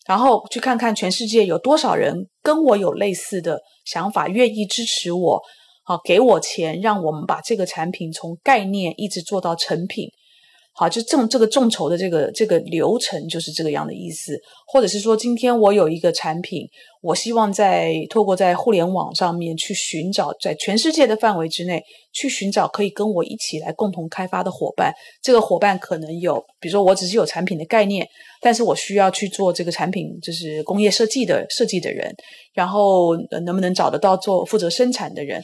[0.06, 5.42] 然后去看看全世界有多少人跟我有类似的想法，愿意支持我，
[5.84, 10.08] 好给我钱，让我们把这个产品从概念一直做到成品。
[10.78, 16.68] 好，就众这个众筹的这个这个流程就是这个样的意思，或者是说，今天我有一个产品，
[17.00, 24.92] 我希望在透过在互联网上面去寻找，在全世界的范围之内去寻找可以跟我一起来共同开发的伙伴。
[25.22, 28.06] 这个伙伴可能有，比如说我只是有产品的概念，
[28.42, 32.14] 但是我需要去做这个产品，就是工业设计的设计的人，
[32.52, 35.42] 然后能不能找得到做负责生产的人？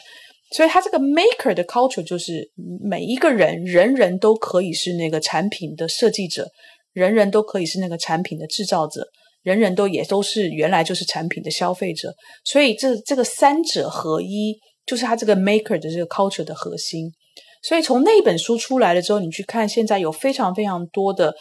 [0.55, 2.51] 所以，他这个 maker 的 culture 就是
[2.83, 6.47] 每一个人，人人都可以是那个产品的设计者，
[6.93, 9.07] 人人都可以是那个产品的制造者，
[9.43, 12.13] 人人都也都是原来就是产品的消费者。
[12.45, 17.11] 所以，这这个三者合一，就是他这个 maker 的这个 culture 的核心。
[17.63, 21.35] 所以，从那本书出来了之后，你去看，现在有非常非常多的。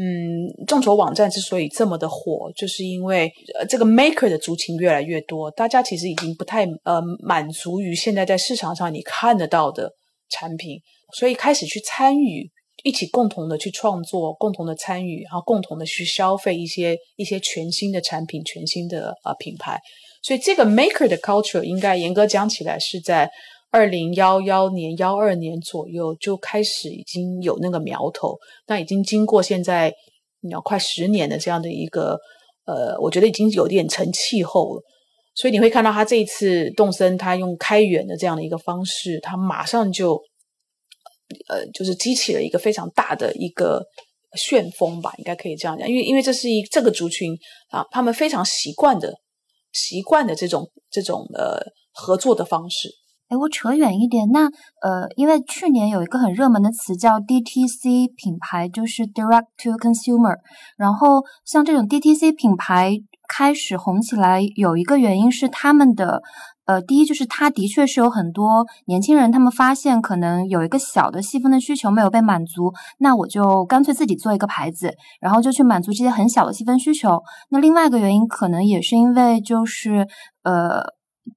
[0.00, 9.90] 嗯，众筹网站之所以这么的火，就是因为呃，这个 maker 的族群越来越多，大家其实已经不太呃满足于现在在市场上你看得到的
[10.30, 10.78] 产品，
[11.16, 12.48] 所以开始去参与，
[12.84, 19.80] 一起共同的去创作，共同的参与，然后共同的去消费一些一些全新的产品、全新的呃品牌，
[20.22, 23.28] 所以这个 maker 的 culture 应该严格讲起来是在。
[23.70, 29.92] 二零幺幺年、幺二年左右就开始已经有那个苗头，那已经经过现在
[30.40, 32.18] 你要快十年的这样的一个
[32.64, 34.82] 呃，我觉得已经有点成气候了。
[35.34, 40.20] 所以你会看到他这一次动森，他用开源的这样的一个方式，他马上就
[41.48, 43.84] 呃，就是激起了一个非常大的一个
[44.36, 45.88] 旋风吧，应该可以这样讲。
[45.88, 47.36] 因为因为这是一这个族群
[47.68, 49.12] 啊，他们非常习惯的
[49.72, 51.60] 习惯的这种这种呃
[51.92, 52.88] 合作的方式。
[53.28, 54.46] 哎，我扯远一点，那
[54.80, 60.36] 呃，因为去年有一个很热门的词叫 DTC 品牌，就是 Direct to Consumer。
[60.76, 62.92] 然后像这种 DTC 品牌
[63.28, 66.22] 开始红起来，有一个原因是他们的。
[66.64, 77.22] 呃，第一就是它的确是有很多年轻人，他们发现可能有一个小的细分的需求没有被满足，那我就干脆自己做一个牌子，然后就去满足这些很小的细分需求。
[77.48, 80.06] 那另外一个原因可能也是因为就是
[80.42, 80.84] 呃，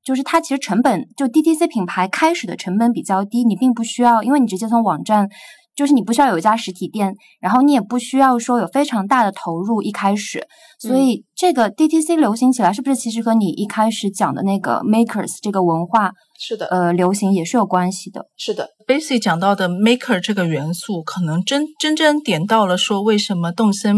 [0.03, 5.29] 就是它其实成本就 DTC 品牌开始的成本比较低，你并不需要，因为你直接从网站。
[5.73, 10.45] 就是你不需要有一家实体店，然后你也不需要说有非常大的投入一开始，
[10.77, 16.11] 所以这个 DTC 流行起来，是不是其实和你一开始讲的那个 makers 这个文化
[16.43, 18.25] 是的，呃，流行也是有关系的。
[18.35, 23.97] 是的，Basic 讲到的 maker 这个元素，可能真真正点到了说为什么动森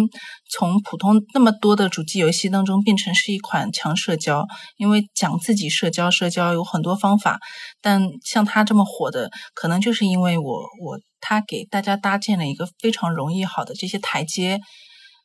[0.51, 7.39] 从普通那么多的主机游戏当中变成是一款强社交，因为讲自己社交，社交有很多方法，
[7.81, 10.43] 但像它这么火的，可能就是因为我
[10.83, 10.99] 我。
[11.25, 14.59] 他给大家搭建了一个非常容易好的这些台阶，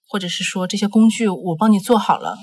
[0.08, 2.36] 或者是说这些工具，我帮你做好了。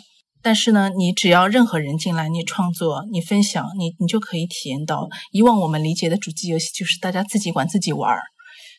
[0.45, 5.09] 但是呢，你只要任何人进来，你创作、你分享，你你就可以体验到。
[5.31, 8.21] 以往我们理解的主机游戏就是大家自己管自己玩儿，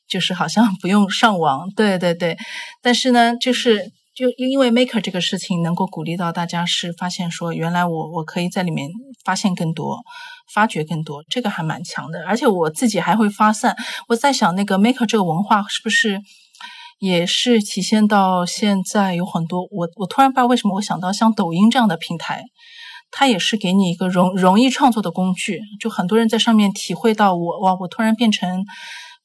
[0.09, 1.68] 就是好像不用上网。
[1.74, 2.37] 对对对。
[2.81, 8.88] 但是呢，就是就因为 Maker 这个事情能够鼓励到大家，是发现说原来我我可以在里面
[9.24, 9.98] 发现更多。
[10.55, 13.76] 发掘更多，这个还蛮强的，而且我自己还会发散。
[14.07, 16.20] 我在想，那个 maker 这个文化是不是
[16.98, 19.62] 也是体现到现在有很多？
[19.70, 22.44] 我我突然不知道为什么我想到像抖音这样的平台，
[23.11, 28.64] 它也是给你一个容容易创作的工具，就很多人在上面体会到我哇，我突然变成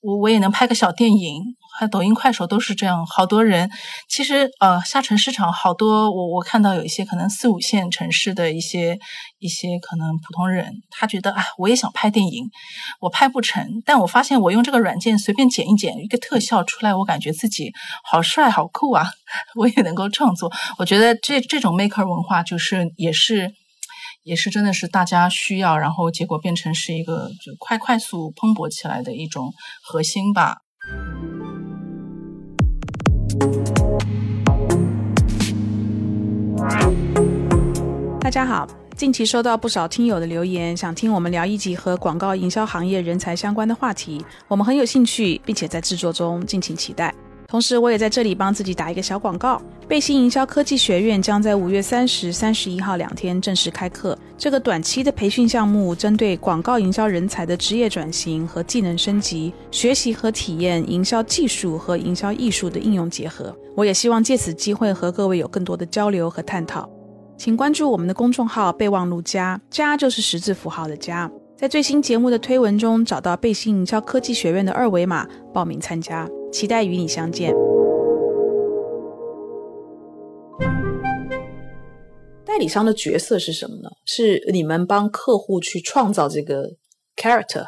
[0.01, 1.55] 我我也能拍个小电影。
[1.79, 3.69] 还抖音、快手都是这样，好多人。
[4.10, 8.99] 其实，呃，下沉市场好多，我我看到有一些可能四五线城市的一些
[9.39, 12.49] 一些可能普通人，他觉得啊，我也想拍电影，
[12.99, 17.71] 我拍不成，但我发现我用这个软件随便剪一剪，一个特效出来，我感觉自己
[18.03, 19.07] 好帅、好酷啊，
[19.55, 20.51] 我也能够创作。
[20.77, 23.51] 我觉得这这种 maker 文化就是也是
[24.23, 29.53] 也是真的是大家需要，然后结果变成是一个就快快速蓬勃起来的一种
[29.84, 30.57] 核心吧。
[38.20, 47.13] 大家好，近期收到不少听友的留言，想听我们聊一集和广告营销行业人才相关的话题，我们很有兴趣，并且在制作中，敬请期待。
[47.52, 49.62] 同时，我也在这里帮自己打一个小广告。
[49.86, 54.18] 贝星营销科技学院将在五月三十、三十一号两天正式开课。
[54.38, 63.54] 这个短期的培训项目，针对广告营销人才的职业转型和技能升级，学习和体验营销技术和营销艺术的应用结合。
[63.76, 66.90] 我也希望借此机会和各位有更多的交流和探讨。
[67.38, 71.30] 请关注我们的公众号“备忘录加”，加就是十字符号的加。
[71.62, 76.28] 在最新节目的推文中找到贝信营销科技学院的二维码，报名参加。
[76.52, 77.54] 期待与你相见。
[82.43, 83.91] 代理商的角色是什么呢？
[84.08, 86.67] 是你们帮客户去创造这个
[87.15, 87.67] character，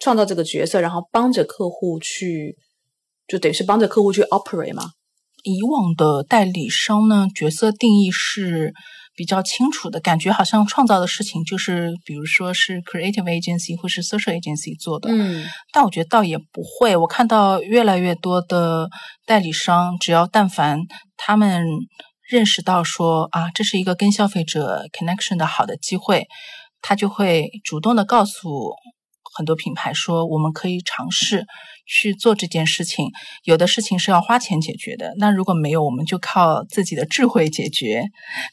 [0.00, 2.56] 创造这个角色，然后帮着客户去，
[3.28, 4.92] 就等于是帮着客户去 operate 吗？
[5.44, 8.72] 以往的代理商呢，角色定义是。
[9.16, 15.08] 比较清楚的感觉，好像创造的事情就是，比如说是 creative agency 或是 social agency 做的。
[15.10, 16.94] 嗯，但我觉得倒也不会。
[16.96, 18.88] 我看到越来越多的
[19.24, 20.80] 代理商，只要但凡
[21.16, 21.66] 他们
[22.28, 26.26] 认识到说啊，这是一个跟消费者 connection 的好的机会，
[26.82, 28.74] 他就会主动的告诉
[29.34, 31.46] 很多品牌说，我们可以尝试。
[31.86, 33.10] 去做这件事情，
[33.44, 35.14] 有的事情是要花钱解决的。
[35.18, 38.02] 那如果没有，我们就靠自己的智慧解决，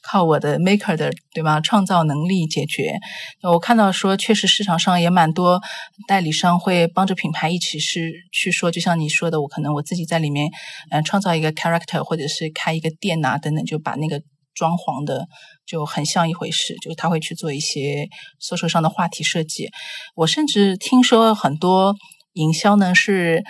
[0.04, 1.60] 靠我的 maker 的对吧？
[1.60, 2.93] 创造能力解决。
[3.41, 5.60] 我看到说，确实市场上也蛮多
[6.08, 10.52] 代理商会帮着品牌一起是去说，就像你说的，我可能我自己在里面，
[10.91, 14.22] 嗯，创造一个 character，或者是开一个店啊等等，就把那个
[14.54, 15.26] 装潢的
[15.65, 18.08] 就很像一回事，就他会去做一些
[18.39, 19.69] 搜索上的话题设计。
[20.15, 21.96] 我甚至听说很多。
[22.34, 23.43] 营销呢是，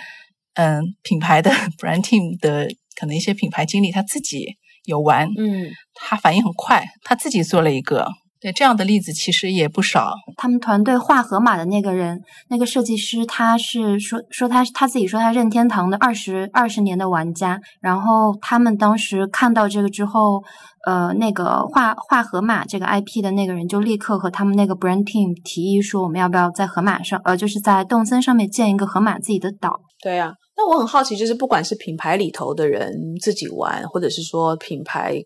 [0.54, 2.68] 嗯，品牌的 brand team 的
[2.98, 8.08] 可能一些品牌经理他自己有玩，嗯，他反应很快，他自己做了一个，
[8.44, 10.12] 对这样的例子其实也不少。
[10.36, 20.44] 他们团队画河马的那个人，那个设计师，他是说说他他自己说他任天堂的二十二十年的玩家，然后他们当时看到这个之后。
[20.86, 29.80] 呃，那个画画河马这个 IP 的那个人就立刻和他们那个 brand team 提议说，我们要不要在河马上，呃，就是在动森上面建一个河马自己的岛？
[30.02, 35.18] 对啊，那我很好奇，就是不管是品牌里头的人自己玩，或者是说品牌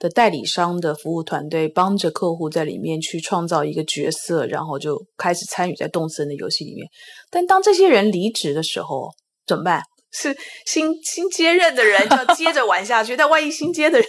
[0.00, 6.88] 的代理商的服务团队帮着客户在里面去创造一个角色，然后就开始参与在动森的游戏里面。
[7.30, 9.10] 但当这些人离职的时候
[9.46, 9.82] 怎么办？
[10.12, 10.36] 是
[10.66, 14.08] 新新接任的人就要接着玩下去， 但万一新接的人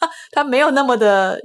[0.00, 1.38] 他他没有那么的，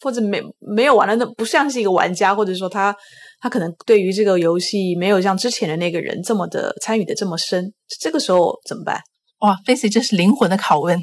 [0.00, 2.92] 或者没没有玩的那不像是一个玩家，或者说他
[3.40, 8.98] 他可能对于这个游戏没有像之前的那个人这么的参与的这么深，这个时候怎么办？
[9.40, 11.00] 哇，Face，这是灵魂的拷问。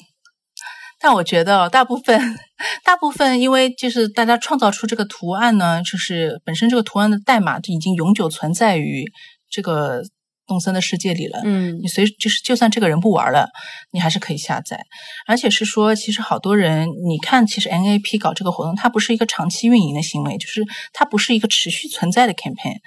[1.02, 2.38] 但我觉得大部分
[2.84, 9.12] 大部分，因为就是大家创造出这个图案呢，就是本身这个图案的代码就已经永久存在于
[9.50, 10.04] 这个。
[10.48, 13.48] 动森的世界里了，嗯，你随就是就算这个人不玩了，
[13.92, 14.78] 你还是可以下载，
[15.26, 22.80] 而且是说，其实好多人，你看，其实 NAP 搞这个活动，它不是一个长期运营的行为，就是它不是一个持续存在的 campaign。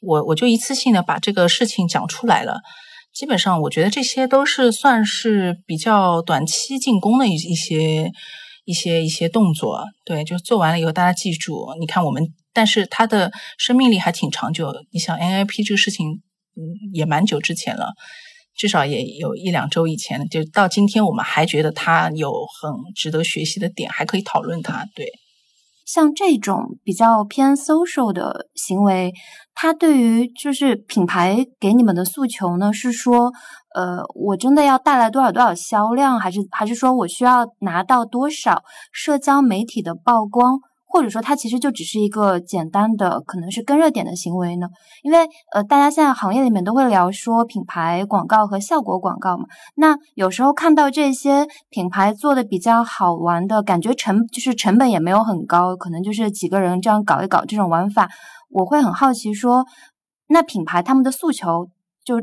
[0.00, 2.60] 我我就一次性的把这个事情讲出来了，
[3.14, 8.10] 基本上我觉得这些都是算是比较短期进攻的一一些
[8.64, 14.72] 一些一些动作，对，就做完了以后大家记住，你看我们，但是它的生命力还挺长久。
[14.90, 16.22] 你想 NIP 这个事情。
[16.54, 16.60] 嗯，
[16.92, 17.94] 也蛮久之前了，
[18.54, 24.84] 至少也有一两周以前，就到今天，我们还觉得它有很值得学习的点，还可以讨论它。
[24.94, 25.06] 对，
[25.84, 29.12] 像这种比较偏 social 的行为，
[29.54, 33.32] 它对于就是品牌给你们的诉求呢，是说，
[33.74, 40.60] 呃，我真的要带来多少多少销量，还是还是说我需要拿到多少社交媒体的曝光？
[40.92, 44.68] 或者说，它其实就只是一个简单的，可能是跟热点的行为呢？
[45.02, 49.46] 因为呃，大家现在行业里面都会聊说品牌广告和效果广告嘛。
[49.74, 58.10] 那有时候看到这些品牌做的比较好玩的，感觉成就是成本也没有很高，可能就是几个人这样搞一搞这种玩法，
[58.50, 59.64] 我会很好奇说，
[60.28, 61.70] 那品牌他们的诉求
[62.04, 62.16] 就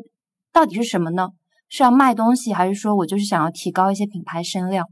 [0.53, 1.29] 到底是什么呢？
[1.69, 4.85] 是要卖东西，还是说我就是想要提高一些品牌声量？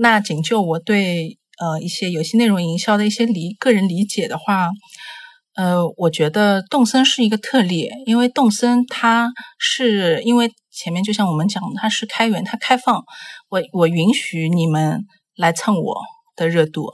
[0.00, 1.38] 那仅就我对。
[1.58, 4.70] 呃，一些游戏内容营销的一些理个人理解的话，
[5.54, 13.02] 呃，我觉得动森是一个特例，因为动森它是因为前面就像我们讲，它是开源，它开放，
[13.48, 15.00] 我我允许你们
[15.34, 16.02] 来蹭我
[16.36, 16.90] 的热度，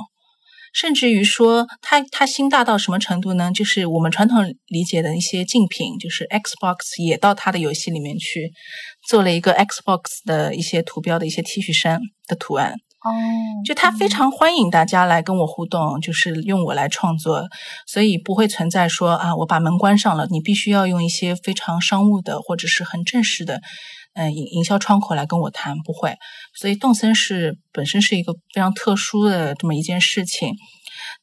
[0.72, 3.50] 甚至于说，它它心大到什么程度呢？
[3.52, 8.52] 就是我们传统理解的一些竞品，就是 Xbox 也到它的游戏里面去
[9.08, 12.76] 做了一个 Xbox 的一些图标的一些 T 恤衫的图案。
[13.04, 13.10] 哦，
[13.64, 17.48] 就他非常欢迎大家来跟我互动，就是用我来创作，
[17.84, 23.60] 所以不会存在说啊，我把门关上了，你必须要用一些非常商务的或者是很正式的，
[24.14, 26.14] 嗯，营营销窗口来跟我谈，不会。
[26.54, 30.54] 所以动森是本身是一个非常特殊的这么一件事情，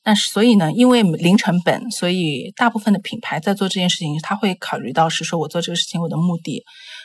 [0.03, 6.61] 但是所以呢，因为零成本，所以大部分的品牌在做这件事情，他会考虑到是说我做这个事情我的目的。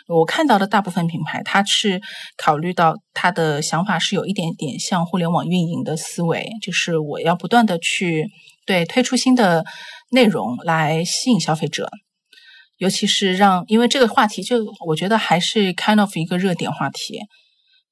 [0.06, 2.00] 我看到的大部分品牌，它是
[2.36, 8.28] 考虑到他的想法是有一点点像互联网运营的思维，就是我要不断的去
[8.66, 9.64] 对推出新的
[10.10, 11.88] 内容来吸引消费者，
[12.76, 17.20] 尤其是让，因为这个话题就我觉得还是 kind of 一个热点话题。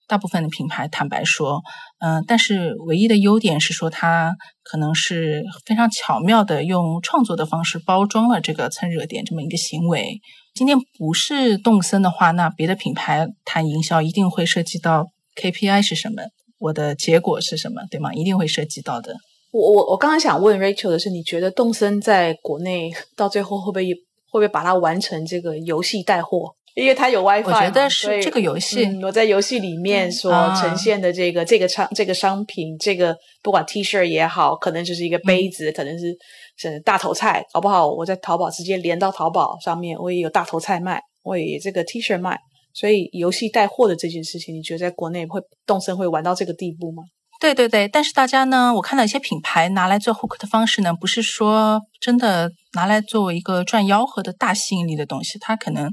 [0.06, 1.62] 大部分的品牌坦白说，
[2.00, 10.20] 嗯，但是唯一的优点是说它可能是非常巧妙的用创作的方式包装了这个蹭热点这么一个行为。
[10.54, 16.22] 今天不是动森的话，那别的品牌谈营销一定会涉及到 KPI 是什么，
[16.58, 18.12] 我的结果是什么，对吗？
[18.12, 19.16] 一定会涉及到的。
[19.50, 23.94] 我我我刚刚想问 Rachel 的是，你觉得动森在国内到最后会不会会
[24.32, 26.54] 不会把它完成这个游戏带货？
[26.74, 28.88] 因为它有 WiFi，我觉得是这个游戏。
[29.02, 36.16] 我在游戏里面所呈现的这个这个商这个商品，这个不管 T 恤也好，可能就是一个杯子，可能是
[36.56, 37.88] 是大头菜，好不好？
[37.88, 42.38] 我在淘宝直接连到淘宝上面，我也有大头菜卖，我也这个 T 恤卖。
[42.74, 47.02] 所以游戏带货的这件事情，你觉得在国内会动身会玩到这个地步吗？
[47.40, 55.86] 对对对，但是大家呢，我看到一些品牌拿来做 hook 的方式呢，不是说真的拿来作为一个赚吆喝的大吸引力的东西，它可能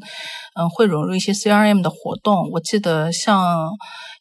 [0.56, 2.50] 嗯会融入一些 CRM 的活动。
[2.52, 3.72] 我记得像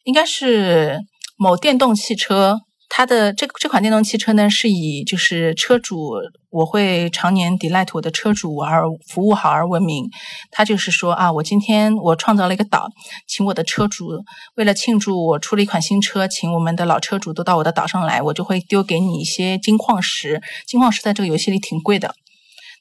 [0.03, 0.99] 应该是
[1.37, 2.57] 某电动汽车。
[2.91, 6.13] 它的这这款电动汽车呢，是以就是车主
[6.49, 10.09] 我会常年 delight 我的车主而服务好而闻名。
[10.49, 12.89] 它就是说啊，我今天我创造了一个岛，
[13.27, 14.07] 请我的车主
[14.55, 20.41] 为了庆祝我出了一款新车，请我们的老车主都到我的岛上来，我就会丢给你一些金矿石。
[20.65, 22.15] 金矿石在这个游戏里挺贵的，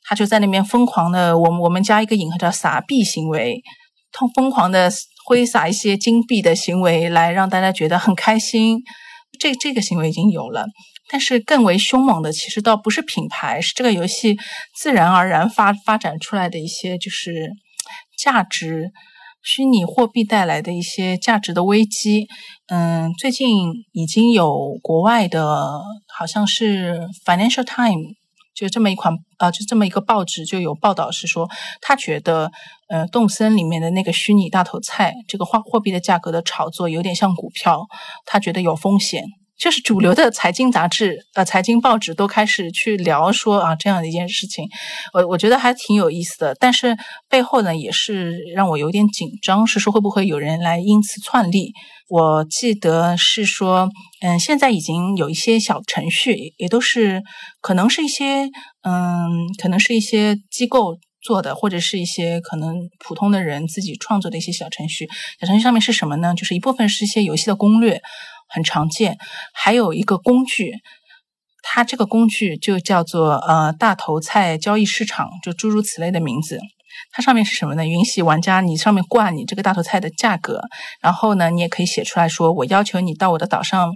[0.05, 3.63] 他就在那边疯狂的，我们我们加一个引号叫撒币行为，
[4.11, 4.91] 他疯狂的
[5.27, 8.83] 挥洒一些金币的行为，来让大家觉得很开心。
[9.39, 10.67] 这这个行为已经有了，
[11.09, 14.37] 但是更为凶猛的，其实倒不是品牌，是这个游戏
[14.77, 17.51] 自然而然发发展出来的一些就是
[18.17, 18.91] 价值
[19.43, 22.27] 虚拟货币带来的一些价值的危机。
[22.67, 25.81] 嗯，最近已经有国外的，
[26.15, 28.15] 好像是 Financial Time，
[28.55, 31.49] 就这么一款呃，就这么一个报纸就有报道是说，
[31.81, 32.51] 他觉得
[32.89, 37.87] 呃，动森里面的那个虚拟大头菜这个货货币的价格的炒作有点像股票，
[38.25, 39.25] 他觉得有风险，
[39.59, 44.67] 就是主流的财经杂志、呃财经报纸都开始去聊说啊这样的一件事情，
[45.13, 46.55] 我我觉得还挺有意思的。
[46.59, 46.97] 但是
[47.29, 51.73] 背后呢，也是让我有点紧张，是说会不会有人来因此篡利？
[52.09, 53.91] 我记得是说，
[54.23, 57.23] 嗯，现在已经有一些小程序，也都是
[57.61, 58.49] 可能是一些
[58.83, 59.29] 嗯，
[59.61, 60.97] 可能是一些机构
[61.29, 65.07] 做的，或者是一些可能普通的人自己创作的一些小程序。
[65.39, 66.35] 小程序上面是什么呢？
[66.35, 68.01] 就是一部分是一些游戏的攻略。
[68.51, 69.19] 很常见，
[69.53, 70.73] 还有一个工具，
[71.63, 76.59] 它这个工具就叫做呃大头菜交易市场，就诸如此类的名字。
[77.13, 77.87] 它上面是什么呢？
[77.87, 80.61] 允许玩家你上面挂你这个大头菜的价格，
[81.01, 83.93] 然后呢，你也可以写出来说，我要求你到我的岛上，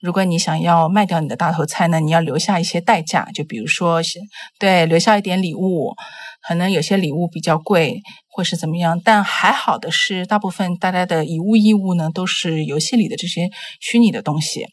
[0.00, 4.00] 如果你想要卖掉你的大头菜呢，你要留下一些代价，就比如说
[4.58, 5.94] 对留下一点礼物，
[6.46, 8.00] 可能有些礼物比较贵。
[8.36, 13.48] 或是怎么样，但还好的是，大部分大家的以物易物呢，都是游戏里的这些
[13.80, 14.66] 虚拟的东西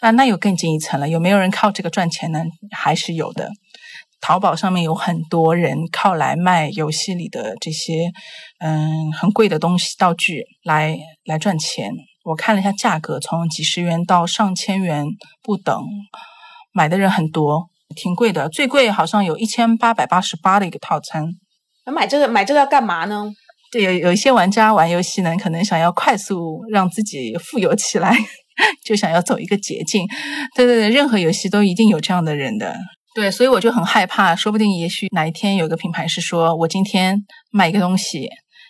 [0.00, 0.12] 啊。
[0.12, 2.42] 那有更进一层了，有没有人靠这个赚钱呢？
[2.70, 3.50] 还是有的。
[4.20, 8.10] 淘宝上面有很多人靠来卖游戏里的这些
[8.58, 11.90] 嗯很贵的东西道具来来赚钱。
[12.24, 15.06] 我看了一下价格，从几十元到上千元
[15.42, 15.80] 不等，
[16.72, 18.48] 买的人很多，挺贵的。
[18.48, 21.24] 最贵好像有一千八百八十八的一个套餐。
[21.84, 23.30] 那买这个买这个要干嘛呢？
[23.70, 28.16] 对，有有一些玩家玩游戏呢，可能想要快速让自己富有起来，
[28.84, 30.04] 就想要走一个捷径。
[30.56, 32.76] 对对对，任何游戏都一定有这样的人的。
[33.16, 38.28] 对，所以我就很害怕，说不定也许哪一天有个品牌是说，我今天卖一个东西，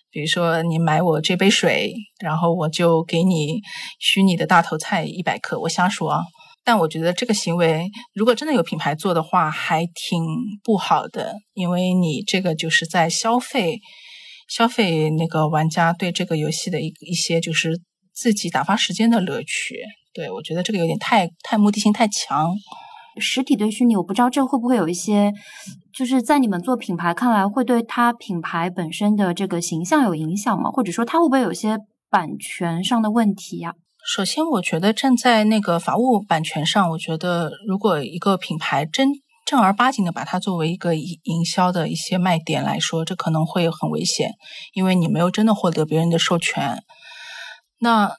[0.09, 3.61] 比如说你买我这杯水，然后我就给你
[3.99, 5.59] 虚拟的大头菜一百克。
[5.59, 6.21] 我瞎说啊。
[6.63, 10.25] 但我觉得这个行为，如果真的有品牌做的话，还挺
[10.63, 13.81] 不好的，因为你这个就是在消费，
[14.49, 17.81] 消费那个玩家对这个游戏的一一些就是
[18.15, 19.75] 自己打发时间的乐趣。
[20.15, 22.55] 对我觉得这个有点太太目的性太强。
[23.19, 25.33] 实体对虚拟，我不知道这会不会有一些，
[25.93, 30.71] 就是在你们做品牌看来，会对它品牌本身的这个形象有影响吗？
[30.71, 31.79] 或者说它会不会有一些
[32.11, 33.75] 版权上的问题呀？
[34.07, 39.09] 首先，我觉得站在那个法务版权上，我觉得如果一个品牌真
[39.45, 44.31] 正儿八经的把它作为一个营营销的一些卖点来说，这可能会很危险，
[44.75, 46.83] 因为你没有真的获得别人的授权。
[47.81, 48.17] 那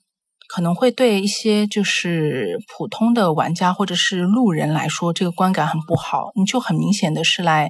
[0.47, 6.31] 可能会对一些就是普通的玩家或者是路人来说，这个观感很不好。
[6.35, 7.69] 你就很明显的是来，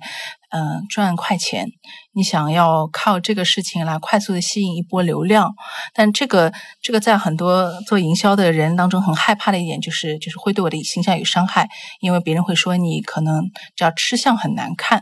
[0.52, 1.68] 嗯，赚快钱。
[2.14, 5.54] 你想要靠这个事情来快速的吸引一波流量，
[5.94, 11.68] 但这个这个在很多做营销的人当中很害怕的一点就是，就是会对我的形象有伤害，
[12.00, 13.44] 因为别人会说你可能
[13.76, 15.02] 叫吃相很难看，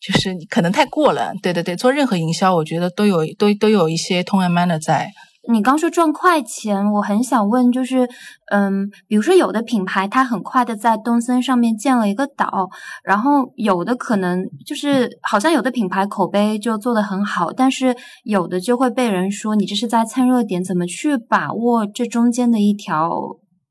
[0.00, 1.32] 就是可能太过了。
[1.42, 5.10] 对对对，做任何营销，我觉得都有都都有一些通人 man 的在。
[5.50, 8.08] 你刚说赚快钱，我很想问，就是，
[8.50, 12.70] 嗯，比如说有的品牌它很快的在东森上面建了一个岛，
[13.02, 23.10] 然后有的可能就是好像有的品牌口碑就做得很好，但是有的就会被人说你这是在蹭热点，怎么去把握这中间的一条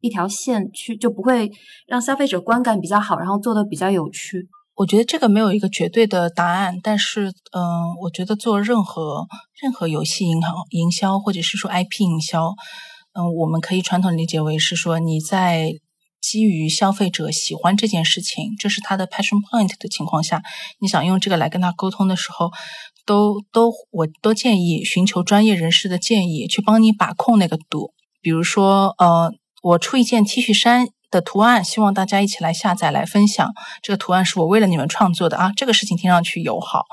[0.01, 1.51] 一条线，去就不会
[1.87, 4.47] 让消费者观感比较好，然后做的比较有趣。
[4.75, 9.27] 我觉得这个没有一个绝对的答案，但是，嗯，我觉得做任何
[9.61, 12.55] 任何游戏营销、营销或者是说 IP 营销，
[13.13, 15.73] 嗯，我们可以传统理解为是说你在
[16.19, 20.41] 基于消费者喜欢这件事情，这是他的 passion point 的情况下，
[20.79, 22.49] 你想用这个来跟他沟通的时候，
[23.05, 27.93] 都都我都建议寻求专业人士的建议，去帮你把控那个度。
[28.21, 30.87] 比如说，呃，我出一件 T 恤衫。
[31.13, 33.49] 的图案，希望大家一起来下载来分享。
[33.81, 36.83] 这个图案是我为了你们创作的啊，这个事情听上去友好。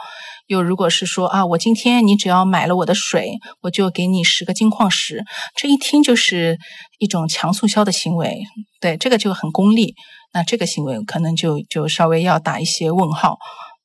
[0.47, 5.25] 又如果是说啊，我今天你只要买了我的水，我就给你十个金矿石，
[5.57, 6.59] 这一听就是
[6.99, 8.43] 一种强促销的行为。
[8.81, 9.95] 对，这个就很功利。
[10.33, 13.37] 那这个行为可能就就稍微要打一些问号。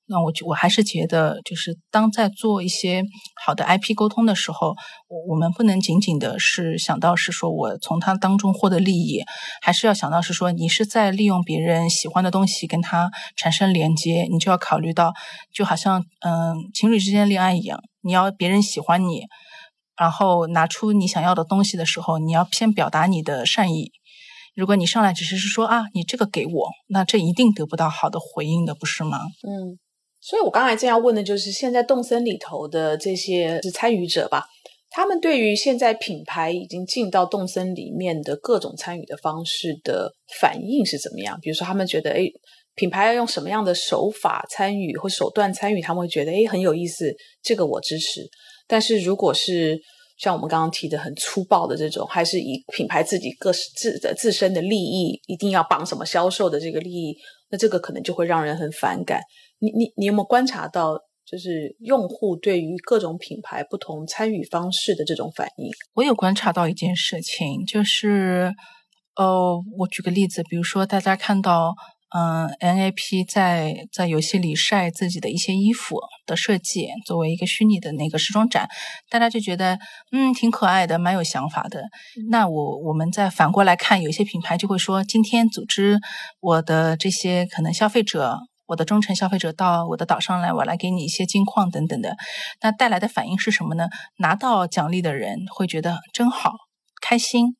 [0.07, 3.03] 那我就我还是觉得，就是当在做一些
[3.43, 4.75] 好的 IP 沟通的时候，
[5.07, 9.23] 我我们不能仅仅的是想到是说我从他当中获得利益，
[9.61, 15.13] 还是要想到是说你是在利用别人喜欢的东西跟他产生连接，你就要考虑到，
[15.51, 19.23] 就好像嗯情侣之间恋爱一样，你要别人喜欢你，
[19.97, 23.91] 然后拿出你想要的东西的时候，你要先表达你的善意。
[24.55, 29.17] 如果你上来只是是说啊你这个给我，那这一定得不到好的回应的，不是吗？
[29.47, 29.79] 嗯。
[30.27, 34.43] 所以，我刚才正要问的就是，现在动森里头的这些是参与者吧，
[34.89, 40.11] 他们对于现在品牌已经进到动森里面的各种参与的方式的
[40.41, 41.37] 反应是怎么样？
[41.39, 42.25] 比如说，他们觉得，哎，
[42.73, 47.13] 品牌要用什么样的手法参与或手段参与，他们会觉得，哎，很有意思，
[47.43, 48.21] 这个我支持。
[48.67, 49.79] 但是，如果是
[50.17, 57.15] 像我们刚刚提的很粗暴的这种，还是以品牌自己各自的自身的利益，一定要绑什么销售的这个利益，
[57.51, 59.21] 那这个可能就会让人很反感。
[59.65, 60.95] 你你你有没有观察到，
[61.25, 65.69] 就是用户对于各种品牌不同参与方式的这种反应？
[65.95, 68.53] 我有观察到一件事情，就是
[69.15, 71.73] 呃，我举个例子，比如说大家看到。
[72.17, 78.69] 嗯，NAP 在在游戏里晒自己的一些衣服的设计，作为一个虚拟的那个时装展，
[79.09, 79.77] 大家就觉得
[80.13, 81.83] 嗯挺可爱的，蛮有想法的。
[82.29, 85.99] 那我我们再反过来看，有些品牌就会说，今天组织
[86.39, 88.37] 我的这些可能消费者，
[88.67, 92.15] 我的忠诚消费者到我的岛上来，我来给你一些金矿等等的。
[92.61, 93.87] 那带来的反应是什么呢？
[94.17, 96.53] 拿到奖励的人会觉得真好，
[97.01, 97.55] 开心。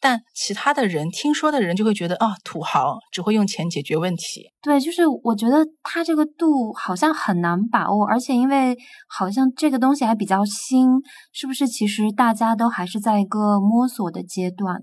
[0.00, 4.50] 但其他的人听说的人就会觉得啊，土豪只会用钱解决问题。
[4.60, 8.76] 对，就是我觉得他这个度好像很难把握，而且因为
[9.08, 10.90] 好像这个东西还比较新，
[11.32, 11.66] 是不是？
[11.66, 14.82] 其实大家都还是在一个摸索的阶段。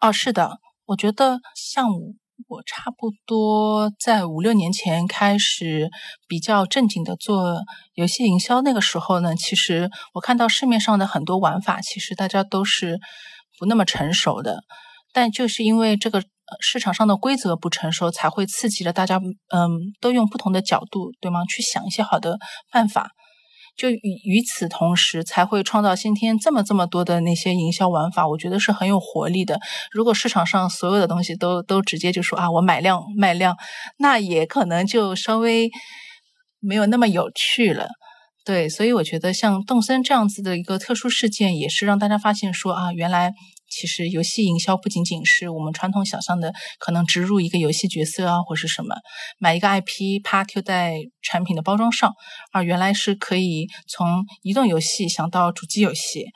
[0.00, 1.86] 哦，是的，我觉得像
[2.48, 5.90] 我差不多在五六年前开始
[6.26, 7.60] 比较正经的做
[7.94, 12.98] 游戏营销，那个时候呢，其实我看到市面上的很多玩法，其实大家都是。
[13.58, 14.64] 不那么成熟的，
[15.12, 16.24] 但就是因为这个
[16.58, 19.20] 市场上的规则不成熟，才会刺激了大家，
[19.54, 21.44] 嗯，都用不同的角度，对吗？
[21.44, 22.38] 去想一些好的
[22.72, 23.10] 办法，
[23.76, 28.28] 就与与此同时，才会创造今天这么这么多的那些营销玩法。
[28.28, 29.58] 我觉得是很有活力的。
[29.90, 33.56] 如果市场上所有的东西都都直接就说啊，我买量卖量，
[33.98, 35.70] 那也可能就稍微
[36.60, 37.88] 没有那么有趣了。
[38.44, 43.32] 对，所以我觉得像动森这样子的一个特殊事件，也是让大家发现说啊，原来
[43.72, 48.94] 其实游戏营销不仅仅是我们传统想象的，可能植入一个游戏角色啊，或是什么，
[49.38, 52.12] 买一个 IP，啪贴在产品的包装上，
[52.52, 56.26] 而原来是可以从移动游戏想到主机游戏。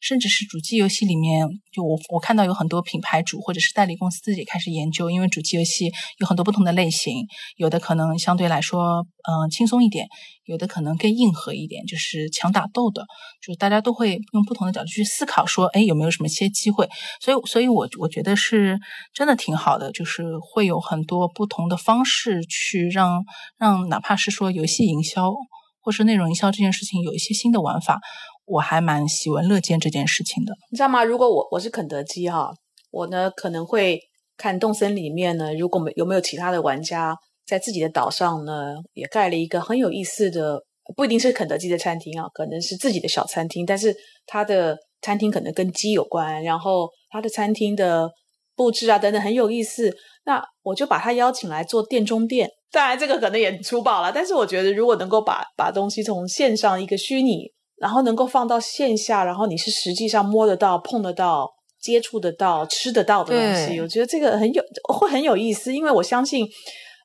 [0.00, 7.26] 甚至是主机游戏里面，就我我看到有很多品牌主或者是代理公司自己开始研究，因为主机游戏有很多不同的类型，
[7.56, 10.06] 有的可能相对来说，嗯，轻松一点，
[10.44, 13.06] 有的可能更硬核一点，就是强打斗的，
[13.40, 16.88] 就是大家都会用不同的角度去思考，说，哎，有没有什么些机会？
[17.20, 18.78] 所以，所以我我觉得是
[19.12, 23.24] 真的挺好的，就是会有很多不同的方式去让
[23.58, 25.32] 让哪怕是说游戏营销
[25.80, 28.00] 或是内容营销这件事情有一些新的玩法。
[28.46, 31.02] 我还蛮喜闻乐见这件事情的，你知道吗？
[31.02, 32.48] 如果我我是肯德基哈，
[32.92, 34.00] 我呢可能会
[34.36, 37.12] 看动森里面呢，如果没有没有其他的玩家
[37.44, 40.62] 在自己的岛上呢，也盖了一个很有意思的，
[40.94, 43.92] 不一定是肯德基的餐厅啊，可能是自己的小餐厅，但是
[44.26, 48.08] 他的餐厅可能跟鸡有关，然后他的餐厅的
[48.54, 49.92] 布置啊等等很有意思，
[50.24, 52.48] 那我就把他邀请来做店中店。
[52.70, 57.55] 当然这个可能也粗暴了，但是我觉得如果能够把把东西从线上一个虚拟。
[57.78, 61.50] 然后能够放到线下，然后你是实际上摸得到、碰得到、
[61.80, 64.62] 接触得到、吃得到的东西，我觉得这个很有
[64.92, 66.46] 会很有意思，因为我相信，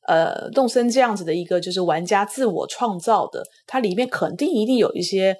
[0.08, 5.36] 呃，动森这样子的一个就是玩家自我创造的，它里面肯定一定有一些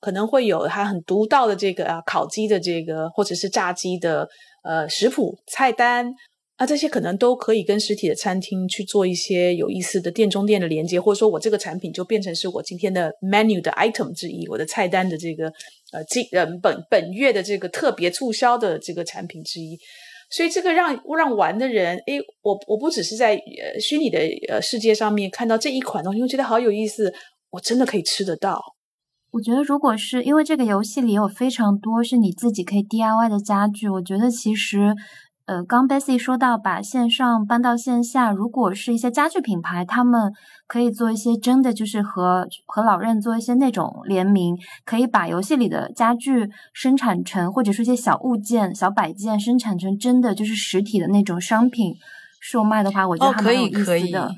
[0.00, 4.28] 可能会有它很独到的这个啊烤鸡的这个或者是炸鸡的
[4.62, 6.14] 呃食谱菜单。
[6.56, 15.48] 啊，这些可能都可以跟实体的餐厅去做一些有意思的店中店的连接，或者说我这个产品就变成是我今天的 menu 的 item 之一，我的菜单的这个
[15.92, 19.76] 呃今呃本本月的这个特别促销的这个产品之一。
[20.30, 27.12] 所以这个让让玩的人，诶，我我不只是在呃虚拟的呃世界上面看到这一款东西，我觉得好有意思，
[27.50, 28.58] 我真的可以吃得到。
[29.32, 34.94] 我觉得如果是因为这个游戏里有非常多是你自己可以 DIY 的家具，我觉得其实。
[35.46, 40.32] 呃，刚 Bessy 说到把线上搬到线下，如果是一些家具品牌，他们
[40.66, 51.94] 可以做一些真的就是和和老任做一些那种联名，可以把游戏里的家具生产成，或者说一些小物件、小摆件生产成真的就是实体的那种商品
[52.40, 54.34] 售卖的话，我觉得还蛮有意思的。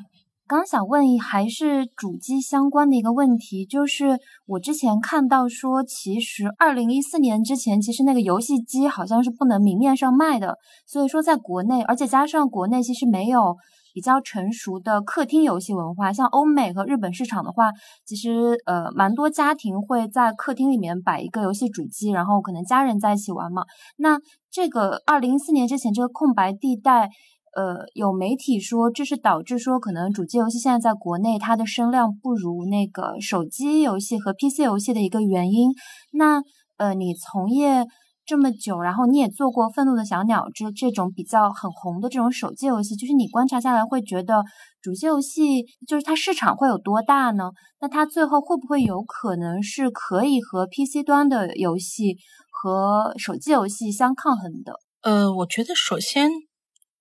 [0.49, 13.59] 刚想问，还是主机相关的一个问题，就是我之前看到说，其实二零一四年之前，其实那个游戏机好像是不能明面上卖的，所以说在国内，而且加上国内其实没有
[13.93, 17.71] 比较成熟的客厅游戏文化，像欧美和日本市场的话，
[18.07, 23.65] 其实呃蛮多家庭会在客厅里面摆一个游戏主机，然后可能家人在一起玩嘛。
[23.99, 24.19] 那
[24.51, 27.11] 这个二零一四年之前这个空白地带。
[27.57, 35.71] 呃，有媒体说这是导致说可能主机游戏现在在国内它的声量不如那个手机游戏和 PC 游戏的一个原因。
[36.13, 36.43] 那
[36.77, 37.87] 呃，你从业
[38.25, 44.45] 这么久，然后你也做过《愤怒的小鸟》这这种比较很红的这种手机游戏，就是你观察下来会觉得
[44.81, 47.51] 主机游戏就是它市场会有多大呢？
[47.81, 52.17] 那它最后会不会有可能是可以和 PC 端的游戏？
[52.61, 54.73] 和手机游戏相抗衡的？
[55.03, 56.29] 呃，我觉得首先，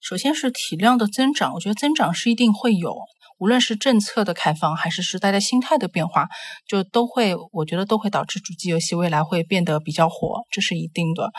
[0.01, 2.95] 首先是体量的增长，我觉得增长是一定会有，
[3.39, 6.27] 无论是政策的开放，还是时代的心态的变化，
[6.67, 11.31] 就都会，我觉得都会导致主机游戏未来会变得比较火，这是一定的。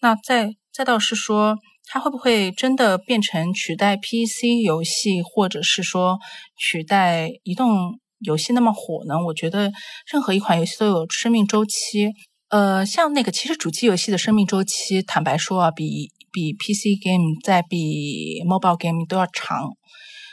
[0.00, 6.18] 那再再倒是说，它会不会真的变成取代 PC 游戏，或者是说
[6.56, 9.22] 取代移动游戏那么火呢？
[9.26, 9.70] 我觉得
[10.10, 12.12] 任何一款游戏都有生命周期。
[12.50, 19.70] 呃，像那个，其实主机游戏的生命周期，坦白说啊，比比 PC game 再比 mobile game 都要长。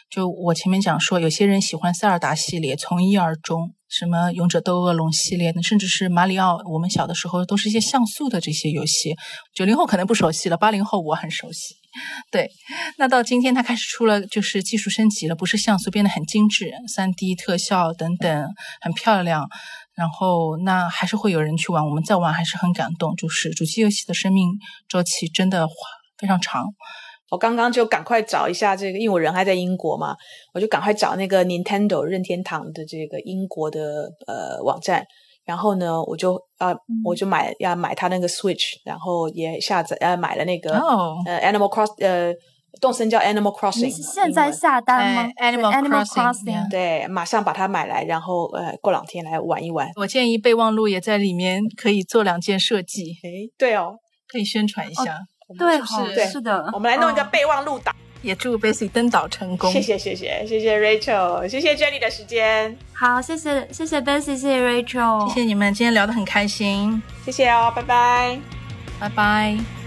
[0.10, 9.16] 就我前面讲说，有些人喜欢塞尔达系列，从一而终，什么勇者斗恶龙系列，甚至是马里奥，我们小的时候都是一些像素的这些游戏。
[9.54, 11.76] 九零后可能不熟悉了，八零后我很熟悉。
[12.32, 12.50] 对，
[12.98, 18.48] 那到今天它开始出了，就是技术升级了，不是像素变得很精致，三 D 特效等等
[18.82, 19.50] 很漂亮。
[19.96, 23.16] 然后那还是会有人去玩，我们在玩还是很感动。
[23.16, 24.50] 就是主机游戏的生命
[24.88, 25.68] 周期真的
[26.18, 26.66] 非常长。
[27.32, 30.16] 我刚刚就赶快找一下这个，因为我人还在英国嘛，
[30.54, 35.06] 我就赶快找那个 Nintendo 任天堂的这个英国的呃网站。
[35.44, 36.74] 然后呢，我就啊，
[37.04, 40.78] 我就买要买他那个 Switch，然后也下载呃买了那个
[41.26, 42.34] 呃 Animal Cross 呃。
[42.80, 49.90] 动森叫 Animal Crossing，你是现在下单吗？Animal Crossing，对，马上把它买来，然后呃，过两天来玩一玩。
[49.96, 53.18] 我建议备忘录也在里面可以做两件设计。
[53.24, 53.96] 诶，对哦，
[54.28, 55.20] 可以宣传一下。
[55.60, 57.96] 对，是是的，我们来弄一个备忘录档。
[58.24, 59.72] 也祝 Basic 登岛成功。
[59.72, 62.76] 谢谢谢谢谢谢 Rachel，谢谢 Jenny 的时间。
[62.92, 67.00] 好，谢谢谢谢 Basic，谢谢 Rachel，谢谢你们，今天聊得很开心。
[67.24, 68.40] 谢谢哦，拜拜，
[69.00, 69.85] 拜拜。